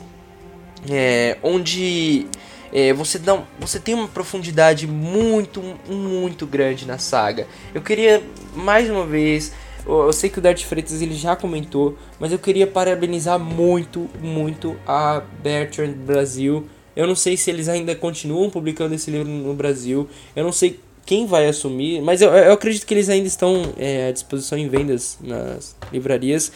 é, 0.89 1.37
onde 1.43 2.27
é, 2.73 2.93
você, 2.93 3.19
dá, 3.19 3.43
você 3.59 3.79
tem 3.81 3.95
uma 3.95 4.09
profundidade 4.09 4.87
muito, 4.87 5.63
muito 5.89 6.47
grande 6.47 6.87
na 6.87 6.99
saga. 6.99 7.47
Eu 7.75 7.83
queria, 7.83 8.23
mais 8.55 8.89
uma 8.89 9.05
vez, 9.05 9.53
eu, 9.85 10.03
eu 10.03 10.13
sei 10.13 10.31
que 10.31 10.39
o 10.39 10.43
Dart 10.43 10.65
Freitas 10.65 11.03
ele 11.03 11.15
já 11.15 11.35
comentou, 11.35 11.99
mas 12.21 12.31
eu 12.33 12.39
queria 12.39 12.67
parabenizar 12.67 13.39
muito, 13.39 14.09
muito 14.21 14.77
a 14.87 15.23
Bertrand 15.43 15.93
Brasil. 15.93 16.69
Eu 16.95 17.07
não 17.07 17.15
sei 17.15 17.37
se 17.37 17.51
eles 17.51 17.69
ainda 17.69 17.95
continuam 17.95 18.51
publicando 18.51 18.95
esse 18.95 19.11
livro 19.11 19.29
no 19.29 19.55
Brasil. 19.55 20.09
Eu 20.37 20.45
não 20.45 20.53
sei 20.53 20.79
quem 21.05 21.27
vai 21.27 21.47
assumir, 21.47 22.01
mas 22.01 22.23
eu, 22.23 22.31
eu 22.31 22.53
acredito 22.53 22.87
que 22.87 22.95
eles 22.95 23.09
ainda 23.09 23.27
estão 23.27 23.73
é, 23.77 24.09
à 24.09 24.13
disposição 24.13 24.57
em 24.59 24.69
vendas 24.69 25.19
nas 25.21 25.77
livrarias. 25.93 26.53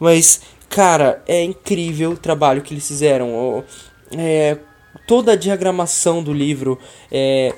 Mas, 0.00 0.40
cara, 0.68 1.22
é 1.26 1.42
incrível 1.42 2.12
o 2.12 2.16
trabalho 2.16 2.62
que 2.62 2.74
eles 2.74 2.86
fizeram. 2.86 3.64
É, 4.16 4.58
toda 5.06 5.32
a 5.32 5.36
diagramação 5.36 6.22
do 6.22 6.32
livro, 6.32 6.78
é, 7.10 7.54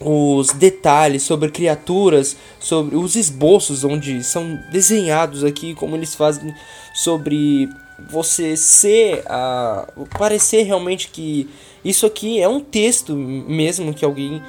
os 0.00 0.52
detalhes 0.52 1.22
sobre 1.22 1.50
criaturas, 1.50 2.36
sobre 2.58 2.96
os 2.96 3.16
esboços 3.16 3.84
onde 3.84 4.24
são 4.24 4.58
desenhados 4.72 5.44
aqui, 5.44 5.74
como 5.74 5.94
eles 5.94 6.14
fazem 6.14 6.54
sobre 6.94 7.68
você 8.08 8.56
ser 8.56 9.22
a 9.26 9.86
parecer 10.18 10.62
realmente 10.62 11.08
que 11.08 11.48
isso 11.84 12.06
aqui 12.06 12.40
é 12.40 12.48
um 12.48 12.60
texto 12.60 13.14
mesmo 13.14 13.94
que 13.94 14.04
alguém 14.04 14.42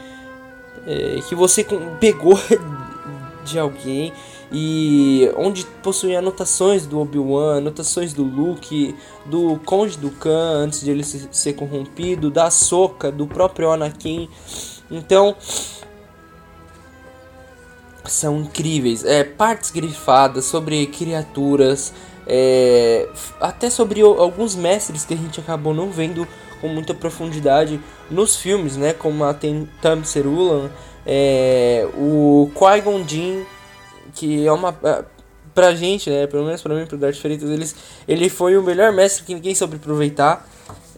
é, 0.86 1.20
que 1.28 1.36
você 1.36 1.66
pegou 2.00 2.38
de 3.46 3.58
alguém 3.60 4.12
e 4.52 5.32
onde 5.38 5.66
possui 5.82 6.16
anotações 6.16 6.86
do 6.86 7.00
Obi-Wan, 7.00 7.60
anotações 7.60 8.14
do 8.14 8.24
Luke, 8.24 8.94
do 9.26 9.58
Conde 9.66 9.98
do 9.98 10.12
Khan 10.12 10.66
antes 10.66 10.82
de 10.82 10.92
ele 10.92 11.04
ser 11.04 11.54
corrompido, 11.54 12.30
da 12.30 12.52
Soka, 12.52 13.10
do 13.10 13.26
próprio 13.26 13.72
Anakin. 13.72 14.28
Então 14.90 15.36
são 18.06 18.42
incríveis. 18.42 19.06
É, 19.06 19.24
partes 19.24 19.72
grifadas 19.72 20.46
sobre 20.46 20.86
criaturas, 20.88 21.94
é, 22.28 23.08
até 23.40 23.70
sobre 23.70 24.02
alguns 24.02 24.56
mestres 24.56 25.06
que 25.06 25.14
a 25.14 25.18
gente 25.18 25.40
acabou 25.40 25.74
não 25.74 25.90
vendo 25.92 26.28
com 26.60 26.68
muita 26.68 26.94
profundidade 26.94 27.80
nos 28.10 28.36
filmes, 28.36 28.78
né? 28.78 28.94
Como 28.94 29.24
a 29.24 29.34
Tam 29.34 30.04
Cerulan, 30.04 30.70
é, 31.06 31.88
o 31.98 32.52
Qui-Gon 32.54 33.08
Jinn 33.08 33.44
que 34.14 34.46
é 34.46 34.52
uma 34.52 34.78
pra 35.54 35.74
gente, 35.76 36.10
né, 36.10 36.28
pelo 36.28 36.46
menos 36.46 36.62
pra 36.62 36.74
mim, 36.74 36.86
pro 36.86 36.98
Darth 36.98 37.16
Freitas, 37.16 37.50
eles, 37.50 37.76
ele 38.08 38.30
foi 38.30 38.58
o 38.58 38.64
melhor 38.64 38.92
mestre 38.94 39.26
que 39.26 39.34
ninguém 39.34 39.54
soube 39.54 39.76
aproveitar, 39.76 40.48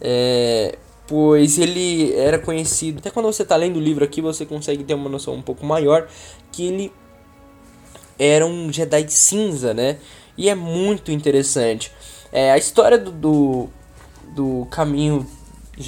é, 0.00 0.78
pois 1.06 1.58
ele 1.58 2.12
era 2.14 2.38
conhecido, 2.38 2.98
até 2.98 3.10
quando 3.10 3.26
você 3.26 3.44
tá 3.44 3.56
lendo 3.56 3.76
o 3.76 3.80
livro 3.80 4.04
aqui, 4.04 4.20
você 4.20 4.46
consegue 4.46 4.84
ter 4.84 4.94
uma 4.94 5.08
noção 5.08 5.34
um 5.34 5.42
pouco 5.42 5.66
maior, 5.66 6.06
que 6.52 6.66
ele 6.66 6.92
era 8.18 8.46
um 8.46 8.72
Jedi 8.72 9.06
cinza, 9.08 9.74
né, 9.74 9.98
e 10.36 10.48
é 10.48 10.54
muito 10.54 11.10
interessante. 11.10 11.92
É, 12.32 12.50
a 12.52 12.58
história 12.58 12.98
do, 12.98 13.10
do, 13.12 13.68
do 14.34 14.66
caminho 14.70 15.26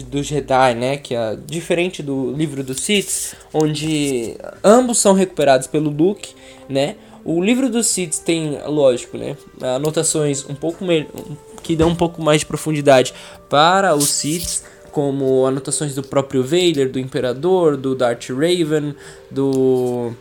do 0.09 0.23
Jedi, 0.23 0.75
né, 0.75 0.97
que 0.97 1.15
é 1.15 1.37
diferente 1.47 2.03
do 2.03 2.33
livro 2.33 2.63
dos 2.63 2.81
Sith, 2.81 3.37
onde 3.53 4.37
ambos 4.63 4.99
são 4.99 5.13
recuperados 5.13 5.67
pelo 5.67 5.91
Luke, 5.91 6.35
né, 6.69 6.97
o 7.25 7.43
livro 7.43 7.69
dos 7.69 7.87
Sith 7.87 8.19
tem, 8.25 8.59
lógico, 8.67 9.17
né, 9.17 9.37
anotações 9.61 10.49
um 10.49 10.55
pouco 10.55 10.85
que 11.63 11.75
dão 11.75 11.89
um 11.89 11.95
pouco 11.95 12.23
mais 12.23 12.41
de 12.41 12.47
profundidade 12.47 13.13
para 13.49 13.95
os 13.95 14.09
Sith, 14.09 14.63
como 14.93 15.45
anotações 15.45 15.95
do 15.95 16.03
próprio 16.03 16.43
Vader, 16.43 16.91
do 16.91 16.99
Imperador, 16.99 17.77
do 17.77 17.95
Darth 17.95 18.31
Raven, 18.31 18.95
do 19.31 20.13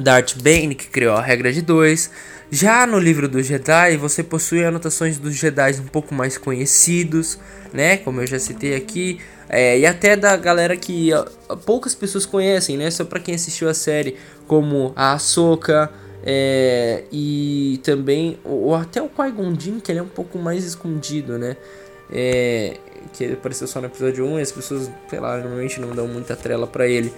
Darth 0.00 0.36
Bane, 0.42 0.74
que 0.74 0.88
criou 0.88 1.14
a 1.14 1.22
regra 1.22 1.52
de 1.52 1.62
dois. 1.62 2.10
Já 2.50 2.86
no 2.86 2.98
livro 2.98 3.28
do 3.28 3.42
Jedi, 3.42 3.96
você 3.96 4.22
possui 4.22 4.64
anotações 4.64 5.18
dos 5.18 5.34
Jedi 5.34 5.80
um 5.80 5.86
pouco 5.86 6.14
mais 6.14 6.38
conhecidos, 6.38 7.38
né? 7.72 7.96
Como 7.96 8.20
eu 8.20 8.26
já 8.26 8.38
citei 8.38 8.74
aqui, 8.76 9.18
é, 9.48 9.78
e 9.78 9.86
até 9.86 10.16
da 10.16 10.36
galera 10.36 10.76
que 10.76 11.10
poucas 11.64 11.94
pessoas 11.94 12.26
conhecem, 12.26 12.76
né? 12.76 12.90
Só 12.90 13.04
para 13.04 13.20
quem 13.20 13.34
assistiu 13.34 13.68
a 13.68 13.74
série, 13.74 14.16
como 14.46 14.92
a 14.94 15.14
Ahsoka, 15.14 15.90
é, 16.26 17.04
e 17.12 17.80
também, 17.82 18.38
ou 18.44 18.74
até 18.74 19.02
o 19.02 19.08
Qui-Gon 19.08 19.54
Jinn, 19.58 19.80
que 19.80 19.92
ele 19.92 19.98
é 19.98 20.02
um 20.02 20.08
pouco 20.08 20.38
mais 20.38 20.64
escondido, 20.64 21.38
né? 21.38 21.56
É, 22.10 22.78
que 23.12 23.24
ele 23.24 23.34
apareceu 23.34 23.66
só 23.66 23.80
no 23.80 23.86
episódio 23.86 24.24
1 24.24 24.38
e 24.38 24.42
as 24.42 24.52
pessoas, 24.52 24.90
sei 25.08 25.20
lá, 25.20 25.36
normalmente 25.36 25.80
não 25.80 25.90
dão 25.90 26.06
muita 26.08 26.34
trela 26.34 26.66
para 26.66 26.86
ele. 26.86 27.12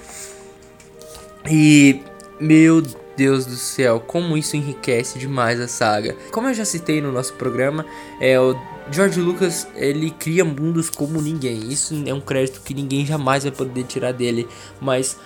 E, 1.49 2.01
meu 2.41 2.83
Deus 3.17 3.47
do 3.47 3.57
céu, 3.57 3.99
como 4.01 4.37
isso 4.37 4.57
enriquece 4.57 5.19
demais 5.19 5.61
a 5.61 5.67
saga. 5.67 6.17
Como 6.31 6.49
eu 6.49 6.55
já 6.55 6.65
citei 6.65 7.01
no 7.01 7.11
nosso 7.11 7.33
programa, 7.35 7.87
é 8.21 8.39
o 8.39 8.55
George 8.91 9.21
Lucas, 9.21 9.67
ele 9.75 10.11
cria 10.11 10.45
mundos 10.45 10.91
como 10.91 11.21
ninguém. 11.21 11.73
Isso 11.73 11.95
é 12.07 12.13
um 12.13 12.21
crédito 12.21 12.61
que 12.63 12.75
ninguém 12.75 13.07
jamais 13.07 13.45
vai 13.45 13.53
poder 13.53 13.85
tirar 13.85 14.13
dele, 14.13 14.47
mas 14.81 15.19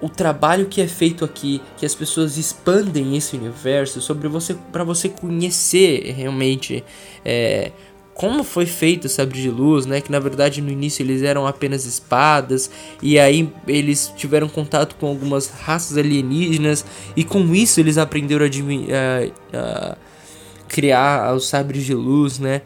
o 0.00 0.08
trabalho 0.08 0.66
que 0.66 0.80
é 0.80 0.88
feito 0.88 1.24
aqui, 1.24 1.62
que 1.76 1.86
as 1.86 1.94
pessoas 1.94 2.36
expandem 2.36 3.16
esse 3.16 3.36
universo 3.36 4.00
sobre 4.00 4.28
você 4.28 4.54
para 4.72 4.84
você 4.84 5.08
conhecer 5.08 6.12
realmente 6.12 6.84
é, 7.24 7.72
como 8.14 8.44
foi 8.44 8.64
feito 8.64 9.06
o 9.06 9.08
sabre 9.08 9.40
de 9.42 9.50
luz, 9.50 9.86
né? 9.86 10.00
Que 10.00 10.10
na 10.10 10.20
verdade 10.20 10.60
no 10.62 10.70
início 10.70 11.02
eles 11.02 11.22
eram 11.22 11.46
apenas 11.46 11.84
espadas 11.84 12.70
e 13.02 13.18
aí 13.18 13.52
eles 13.66 14.12
tiveram 14.16 14.48
contato 14.48 14.96
com 14.96 15.06
algumas 15.06 15.48
raças 15.48 15.98
alienígenas 15.98 16.84
e 17.16 17.24
com 17.24 17.54
isso 17.54 17.80
eles 17.80 17.98
aprenderam 17.98 18.46
a, 18.46 18.48
a, 18.48 19.92
a 19.92 19.96
criar 20.68 21.34
os 21.34 21.46
sabres 21.46 21.84
de 21.84 21.94
luz, 21.94 22.38
né? 22.38 22.62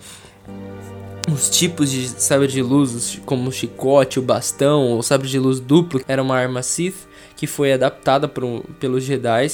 os 1.32 1.50
tipos 1.50 1.90
de 1.90 2.08
sabre 2.08 2.48
de 2.48 2.62
luz, 2.62 3.20
como 3.26 3.48
o 3.48 3.52
chicote, 3.52 4.18
o 4.18 4.22
bastão, 4.22 4.98
o 4.98 5.02
sabre 5.02 5.28
de 5.28 5.38
luz 5.38 5.60
duplo, 5.60 6.00
era 6.08 6.22
uma 6.22 6.36
arma 6.36 6.62
Sith 6.62 7.06
que 7.36 7.46
foi 7.46 7.72
adaptada 7.72 8.26
pro, 8.26 8.64
pelos 8.80 9.04
Jedi. 9.04 9.48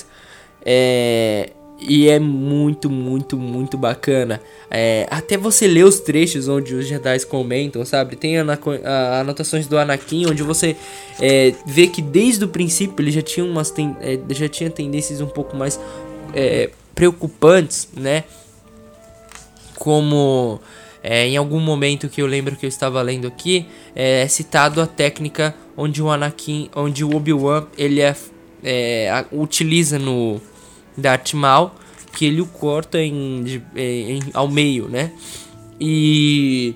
É, 0.65 1.51
e 1.87 2.09
é 2.09 2.19
muito, 2.19 2.89
muito, 2.91 3.37
muito 3.37 3.77
bacana. 3.77 4.41
É, 4.71 5.07
até 5.11 5.37
você 5.37 5.67
ler 5.67 5.85
os 5.85 6.01
trechos 6.01 6.49
onde 6.49 6.75
os 6.75 6.87
Jedi 6.87 7.25
comentam, 7.27 7.85
sabe? 7.85 8.17
Tem 8.17 8.37
anotações 8.39 9.67
do 9.67 9.79
Anakin, 9.79 10.27
onde 10.27 10.43
você 10.43 10.77
é, 11.21 11.55
vê 11.67 11.87
que 11.87 12.01
desde 12.01 12.45
o 12.45 12.49
princípio 12.49 13.03
ele 13.03 13.11
já 13.11 13.23
tinha 13.23 13.45
umas 13.45 13.71
ten, 13.71 13.97
é, 14.01 14.19
já 14.31 14.49
tinha 14.49 14.71
tendências 14.71 15.21
um 15.21 15.27
pouco 15.27 15.57
mais 15.57 15.79
é, 16.35 16.71
preocupantes, 16.95 17.89
né? 17.95 18.25
Como 19.77 20.61
é, 21.03 21.27
em 21.29 21.37
algum 21.37 21.61
momento 21.61 22.09
que 22.09 22.23
eu 22.23 22.27
lembro 22.27 22.57
que 22.57 22.65
eu 22.65 22.69
estava 22.69 23.03
lendo 23.03 23.27
aqui, 23.29 23.67
é 23.95 24.27
citado 24.27 24.81
a 24.81 24.87
técnica 24.87 25.55
onde 25.77 26.03
o 26.03 26.11
Anakin, 26.11 26.71
onde 26.75 27.05
o 27.05 27.15
Obi-Wan 27.15 27.67
ele 27.77 28.01
é, 28.01 28.17
é, 28.63 29.25
utiliza 29.31 29.99
no 29.99 30.41
Darth 30.97 31.35
Maul, 31.35 31.71
que 32.13 32.25
ele 32.25 32.41
o 32.41 32.47
corta 32.47 33.01
em, 33.01 33.63
em, 33.77 34.21
ao 34.33 34.49
meio, 34.49 34.89
né? 34.89 35.13
E 35.81 36.75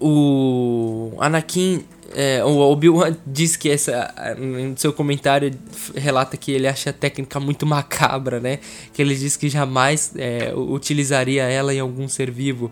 o 0.00 1.12
Anakin 1.18 1.84
é, 2.14 2.42
o 2.44 2.58
Obi-Wan 2.58 3.16
diz 3.26 3.56
que 3.56 3.68
essa. 3.68 4.14
No 4.38 4.76
seu 4.78 4.92
comentário 4.92 5.52
relata 5.94 6.36
que 6.36 6.52
ele 6.52 6.66
acha 6.66 6.90
a 6.90 6.92
técnica 6.92 7.38
muito 7.40 7.64
macabra, 7.66 8.40
né? 8.40 8.58
Que 8.92 9.02
ele 9.02 9.14
diz 9.14 9.36
que 9.36 9.48
jamais 9.48 10.12
é, 10.16 10.52
utilizaria 10.54 11.42
ela 11.44 11.74
em 11.74 11.80
algum 11.80 12.08
ser 12.08 12.30
vivo. 12.30 12.70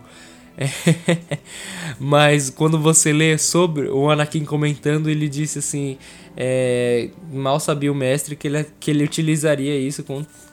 Mas 1.99 2.49
quando 2.49 2.79
você 2.79 3.11
lê 3.11 3.37
sobre 3.37 3.89
o 3.89 4.09
Anakin 4.09 4.45
comentando, 4.45 5.09
ele 5.09 5.27
disse 5.27 5.59
assim: 5.59 5.97
é, 6.35 7.09
mal 7.31 7.59
sabia 7.59 7.91
o 7.91 7.95
mestre 7.95 8.35
que 8.35 8.47
ele, 8.47 8.65
que 8.79 8.91
ele 8.91 9.03
utilizaria 9.03 9.77
isso 9.77 10.03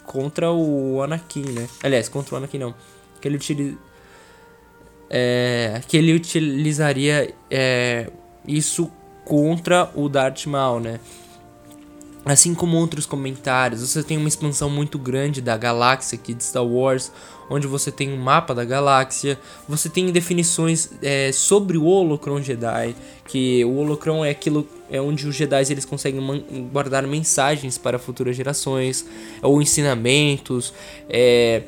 contra 0.04 0.50
o 0.50 1.02
Anakin, 1.02 1.44
né? 1.52 1.68
Aliás, 1.82 2.08
contra 2.08 2.34
o 2.34 2.38
Anakin 2.38 2.58
não. 2.58 2.74
Que 3.20 3.28
ele, 3.28 3.78
é, 5.08 5.80
que 5.86 5.96
ele 5.96 6.12
utilizaria 6.12 7.32
é, 7.50 8.10
isso 8.46 8.90
contra 9.24 9.90
o 9.94 10.08
Darth 10.08 10.46
Maul, 10.46 10.80
né? 10.80 11.00
Assim 12.24 12.54
como 12.54 12.76
outros 12.76 13.04
comentários, 13.04 13.80
você 13.80 14.00
tem 14.00 14.16
uma 14.16 14.28
expansão 14.28 14.70
muito 14.70 14.96
grande 14.96 15.40
da 15.40 15.56
galáxia 15.56 16.16
aqui 16.16 16.32
de 16.32 16.44
Star 16.44 16.64
Wars, 16.64 17.10
onde 17.50 17.66
você 17.66 17.90
tem 17.90 18.12
um 18.12 18.16
mapa 18.16 18.54
da 18.54 18.64
galáxia, 18.64 19.38
você 19.68 19.88
tem 19.88 20.06
definições 20.12 20.90
é, 21.02 21.32
sobre 21.32 21.76
o 21.76 21.84
Holocron 21.84 22.40
Jedi, 22.40 22.94
que 23.26 23.64
o 23.64 23.76
Holocron 23.76 24.24
é 24.24 24.30
aquilo 24.30 24.66
é 24.88 25.00
onde 25.00 25.26
os 25.26 25.34
Jedi 25.34 25.64
eles 25.70 25.84
conseguem 25.84 26.22
guardar 26.70 27.04
mensagens 27.06 27.76
para 27.76 27.98
futuras 27.98 28.36
gerações, 28.36 29.04
ou 29.42 29.60
ensinamentos, 29.60 30.72
é, 31.08 31.62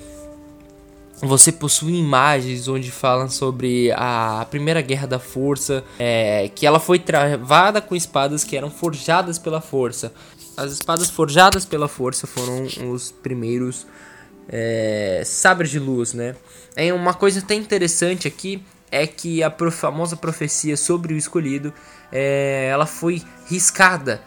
você 1.21 1.53
possui 1.53 1.95
imagens 1.95 2.69
onde 2.69 2.91
falam 2.91 3.29
sobre 3.29 3.91
a 3.93 4.47
Primeira 4.51 4.81
Guerra 4.81 5.07
da 5.07 5.19
Força, 5.19 5.85
é, 5.99 6.51
que 6.55 6.67
ela 6.67 6.81
foi 6.81 6.99
travada 6.99 7.81
com 7.81 7.95
espadas 7.95 8.45
que 8.45 8.57
eram 8.57 8.71
forjadas 8.71 9.39
pela 9.39 9.61
força. 9.61 10.13
As 10.57 10.73
espadas 10.73 11.11
forjadas 11.11 11.65
pela 11.65 11.89
força 11.89 12.27
foram 12.27 12.67
os 12.93 13.11
primeiros 13.11 13.87
é, 14.49 15.23
sabres 15.25 15.71
de 15.71 15.79
luz, 15.79 16.13
né? 16.13 16.37
É 16.77 16.93
uma 16.93 17.15
coisa 17.15 17.41
até 17.41 17.55
interessante 17.55 18.29
aqui 18.29 18.63
é 18.95 19.09
que 19.09 19.43
a 19.43 19.53
famosa 19.73 20.17
profecia 20.17 20.77
sobre 20.77 21.15
o 21.15 21.17
escolhido 21.17 21.75
é, 22.13 22.69
ela 22.71 22.87
foi 22.87 23.21
riscada 23.47 24.23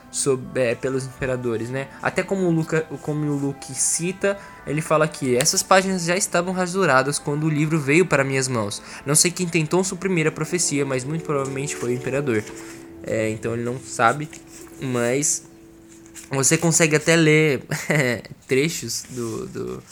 é, 0.56 0.76
pelos 0.76 1.06
imperadores, 1.06 1.70
né? 1.70 1.88
Até 2.02 2.22
como 2.22 2.46
o, 2.46 2.52
Luca, 2.52 2.82
como 3.02 3.26
o 3.26 3.38
Luke 3.38 3.74
cita, 3.74 4.38
ele 4.66 4.82
fala 4.82 5.08
que 5.08 5.38
essas 5.38 5.64
páginas 5.64 6.04
já 6.04 6.18
estavam 6.18 6.54
rasuradas 6.54 7.18
quando 7.18 7.46
o 7.46 7.50
livro 7.50 7.80
veio 7.80 8.06
para 8.06 8.26
minhas 8.26 8.50
mãos. 8.50 8.82
Não 9.06 9.16
sei 9.16 9.32
quem 9.32 9.48
tentou 9.48 9.86
suprimir 9.86 10.28
a 10.28 10.32
profecia, 10.32 10.86
mas 10.86 11.06
muito 11.06 11.24
provavelmente 11.24 11.74
foi 11.74 11.92
o 11.92 11.96
imperador. 11.96 12.44
É, 13.04 13.30
então 13.30 13.54
ele 13.54 13.64
não 13.64 13.80
sabe, 13.80 14.30
mas 14.82 15.44
você 16.30 16.58
consegue 16.58 16.98
até 16.98 17.16
ler 17.16 17.64
trechos 18.50 19.06
do, 19.12 19.48
do, 19.48 19.84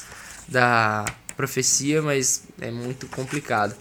da 0.49 1.05
profecia, 1.38 2.01
mas 2.01 2.43
é 2.59 2.69
muito 2.71 3.07
complicado. 3.07 3.73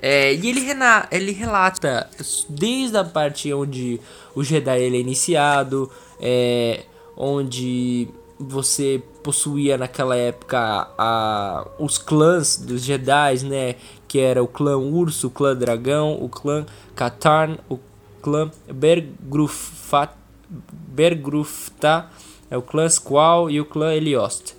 É, 0.00 0.34
e 0.34 0.48
ele, 0.48 0.60
rena, 0.60 1.08
ele 1.10 1.32
relata 1.32 2.08
desde 2.48 2.96
a 2.96 3.04
parte 3.04 3.52
onde 3.52 4.00
o 4.34 4.44
Jedi 4.44 4.80
ele 4.80 4.98
é 4.98 5.00
iniciado, 5.00 5.90
é, 6.20 6.84
onde 7.16 8.08
você 8.38 9.02
possuía 9.22 9.78
naquela 9.78 10.14
época 10.14 10.88
a, 10.98 11.66
os 11.78 11.96
clãs 11.96 12.58
dos 12.58 12.82
Jedi, 12.82 13.44
né? 13.44 13.76
Que 14.06 14.20
era 14.20 14.42
o 14.42 14.46
clã 14.46 14.76
Urso, 14.76 15.28
o 15.28 15.30
clã 15.30 15.56
Dragão, 15.56 16.22
o 16.22 16.28
clã 16.28 16.66
Katarn, 16.94 17.58
o 17.68 17.78
clã 18.22 18.50
Bergrufat, 18.70 20.12
Bergrufta, 20.48 22.08
é 22.50 22.56
o 22.56 22.62
clã 22.62 22.88
Squall 22.88 23.50
e 23.50 23.60
o 23.60 23.64
clã 23.64 23.94
Heliost. 23.94 24.54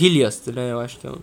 Hiliost, 0.00 0.48
né? 0.48 0.72
Eu 0.72 0.80
acho 0.80 0.98
que 0.98 1.06
é 1.06 1.10
o 1.10 1.20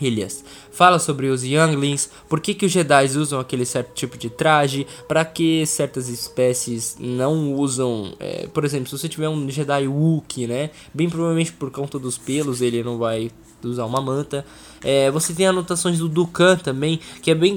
Hillias. 0.00 0.44
Fala 0.76 0.98
sobre 0.98 1.28
os 1.28 1.42
Younglings, 1.42 2.10
por 2.28 2.38
que, 2.38 2.52
que 2.52 2.66
os 2.66 2.70
Jedi 2.70 3.06
usam 3.16 3.40
aquele 3.40 3.64
certo 3.64 3.94
tipo 3.94 4.18
de 4.18 4.28
traje, 4.28 4.86
para 5.08 5.24
que 5.24 5.64
certas 5.64 6.06
espécies 6.06 6.98
não 7.00 7.54
usam. 7.54 8.12
É, 8.20 8.46
por 8.48 8.62
exemplo, 8.62 8.86
se 8.86 8.98
você 8.98 9.08
tiver 9.08 9.26
um 9.26 9.48
Jedi 9.48 9.88
Wookiee, 9.88 10.46
né? 10.46 10.68
Bem 10.92 11.08
provavelmente 11.08 11.50
por 11.50 11.70
conta 11.70 11.98
dos 11.98 12.18
pelos 12.18 12.60
ele 12.60 12.82
não 12.82 12.98
vai 12.98 13.30
usar 13.64 13.86
uma 13.86 14.02
manta. 14.02 14.44
É, 14.84 15.10
você 15.10 15.32
tem 15.32 15.46
anotações 15.46 15.98
do 15.98 16.10
Dukan 16.10 16.58
também, 16.58 17.00
que 17.22 17.30
é 17.30 17.34
bem, 17.34 17.56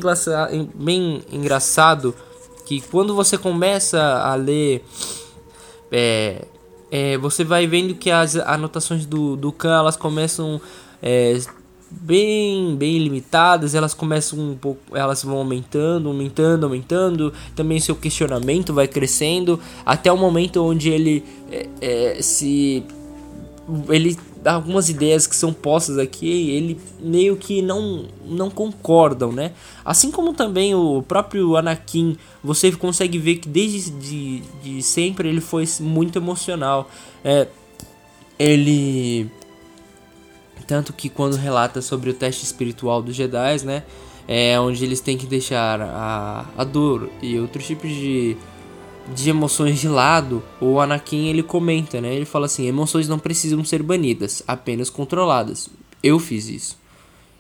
bem 0.74 1.22
engraçado. 1.30 2.16
Que 2.66 2.80
quando 2.80 3.14
você 3.14 3.38
começa 3.38 4.02
a 4.02 4.34
ler. 4.36 4.82
É, 5.92 6.46
é, 6.90 7.18
você 7.18 7.44
vai 7.44 7.68
vendo 7.68 7.96
que 7.96 8.10
as 8.10 8.38
anotações 8.38 9.06
do, 9.06 9.36
do 9.36 9.52
Khan 9.52 9.78
elas 9.78 9.98
começam 9.98 10.62
é, 11.02 11.38
bem 11.90 12.76
bem 12.76 12.98
limitadas, 13.00 13.74
elas 13.74 13.94
começam 13.94 14.40
um 14.40 14.56
pouco, 14.56 14.96
elas 14.96 15.24
vão 15.24 15.38
aumentando, 15.38 16.08
aumentando, 16.10 16.66
aumentando, 16.66 17.34
também 17.56 17.80
seu 17.80 17.96
questionamento 17.96 18.74
vai 18.74 18.88
crescendo 18.88 19.60
até 19.86 20.12
o 20.12 20.18
momento 20.18 20.64
onde 20.64 20.90
ele 20.90 21.24
é, 21.52 21.68
é, 21.82 22.22
se 22.22 22.84
ele 23.90 24.18
algumas 24.46 24.90
ideias 24.90 25.28
que 25.28 25.36
são 25.36 25.52
postas 25.52 25.98
aqui, 25.98 26.52
ele 26.52 26.80
meio 27.00 27.36
que 27.36 27.62
não 27.62 28.06
não 28.26 28.50
concordam, 28.50 29.32
né? 29.32 29.52
Assim 29.84 30.12
como 30.12 30.34
também 30.34 30.74
o 30.74 31.04
próprio 31.08 31.58
Anakin, 31.58 32.18
você 32.44 32.72
consegue 32.72 33.18
ver 33.18 33.36
que 33.36 33.50
desde 33.50 33.92
de, 33.92 34.44
de 34.64 34.82
sempre 34.82 35.28
ele 35.28 35.42
foi 35.42 35.68
muito 35.82 36.18
emocional. 36.18 36.90
É, 37.24 37.48
ele 38.38 39.30
tanto 40.70 40.94
que 40.94 41.10
quando 41.10 41.36
relata 41.36 41.82
sobre 41.82 42.12
o 42.12 42.14
teste 42.14 42.46
espiritual 42.46 43.02
dos 43.02 43.16
Jedi, 43.16 43.66
né? 43.66 43.82
É 44.28 44.60
onde 44.60 44.86
eles 44.86 45.00
têm 45.02 45.18
que 45.18 45.26
deixar 45.26 45.82
a, 45.82 46.46
a 46.56 46.64
dor 46.64 47.10
e 47.24 47.40
outros 47.40 47.66
tipos 47.66 47.90
de, 47.90 48.38
de 49.16 49.32
emoções 49.32 49.80
de 49.80 49.88
lado. 49.88 50.44
O 50.62 50.80
Anakin 50.80 51.26
ele 51.26 51.42
comenta, 51.42 52.00
né? 52.00 52.14
Ele 52.14 52.26
fala 52.26 52.46
assim: 52.46 52.68
emoções 52.68 53.08
não 53.08 53.18
precisam 53.18 53.66
ser 53.66 53.82
banidas, 53.82 54.44
apenas 54.48 54.92
controladas. 54.92 55.68
Eu 56.04 56.20
fiz 56.20 56.48
isso. 56.48 56.78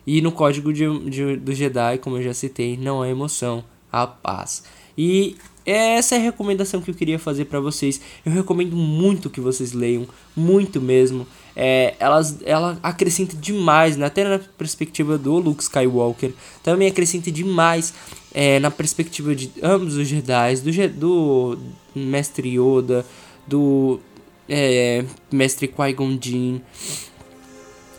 E 0.07 0.23
no 0.23 0.31
código 0.31 0.73
de, 0.73 0.87
de, 1.07 1.35
do 1.37 1.53
Jedi, 1.53 1.99
como 1.99 2.17
eu 2.17 2.23
já 2.23 2.33
citei, 2.33 2.77
não 2.77 3.03
há 3.03 3.09
emoção, 3.09 3.63
há 3.91 4.07
paz. 4.07 4.63
E 4.97 5.37
essa 5.63 6.15
é 6.15 6.17
a 6.17 6.21
recomendação 6.21 6.81
que 6.81 6.89
eu 6.89 6.95
queria 6.95 7.19
fazer 7.19 7.45
para 7.45 7.59
vocês. 7.59 8.01
Eu 8.25 8.31
recomendo 8.31 8.75
muito 8.75 9.29
que 9.29 9.39
vocês 9.39 9.71
leiam, 9.71 10.07
muito 10.35 10.81
mesmo 10.81 11.27
é, 11.61 11.93
elas, 11.99 12.37
ela 12.45 12.79
acrescenta 12.81 13.35
demais, 13.35 13.97
né? 13.97 14.05
até 14.05 14.23
na 14.23 14.39
perspectiva 14.39 15.17
do 15.17 15.39
Luke 15.39 15.61
Skywalker, 15.61 16.31
também 16.63 16.87
acrescenta 16.87 17.29
demais 17.29 17.93
é, 18.33 18.59
na 18.59 18.71
perspectiva 18.71 19.35
de 19.35 19.51
ambos 19.61 19.97
os 19.97 20.07
Jedi, 20.07 20.55
do, 20.55 21.57
do 21.57 21.59
Mestre 21.93 22.57
Yoda, 22.57 23.05
do 23.45 23.99
é, 24.47 25.03
Mestre 25.29 25.67
Qui-Gon 25.67 26.17
Jinn. 26.21 26.61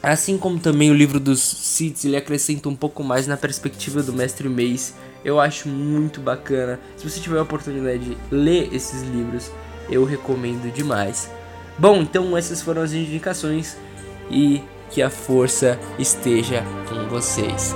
Assim 0.03 0.39
como 0.39 0.59
também 0.59 0.91
o 0.91 0.95
livro 0.95 1.21
dos 1.21 1.43
Sith, 1.43 2.07
ele 2.07 2.17
acrescenta 2.17 2.67
um 2.67 2.75
pouco 2.75 3.05
mais 3.05 3.27
na 3.27 3.37
perspectiva 3.37 4.03
do 4.03 4.15
Mestre 4.15 4.49
Mace. 4.49 4.95
Eu 5.23 5.39
acho 5.39 5.69
muito 5.69 6.19
bacana. 6.19 6.81
Se 6.97 7.07
você 7.07 7.21
tiver 7.21 7.39
a 7.39 7.43
oportunidade 7.43 8.07
de 8.07 8.17
ler 8.31 8.73
esses 8.73 9.03
livros, 9.03 9.51
eu 9.91 10.03
recomendo 10.07 10.73
demais. 10.73 11.29
Bom, 11.79 12.03
então 12.03 12.37
essas 12.37 12.63
foram 12.63 12.83
as 12.83 12.93
indicações 12.93 13.77
e 14.31 14.63
que 14.91 15.03
a 15.03 15.11
força 15.11 15.79
esteja 15.99 16.63
com 16.89 17.09
vocês. 17.09 17.75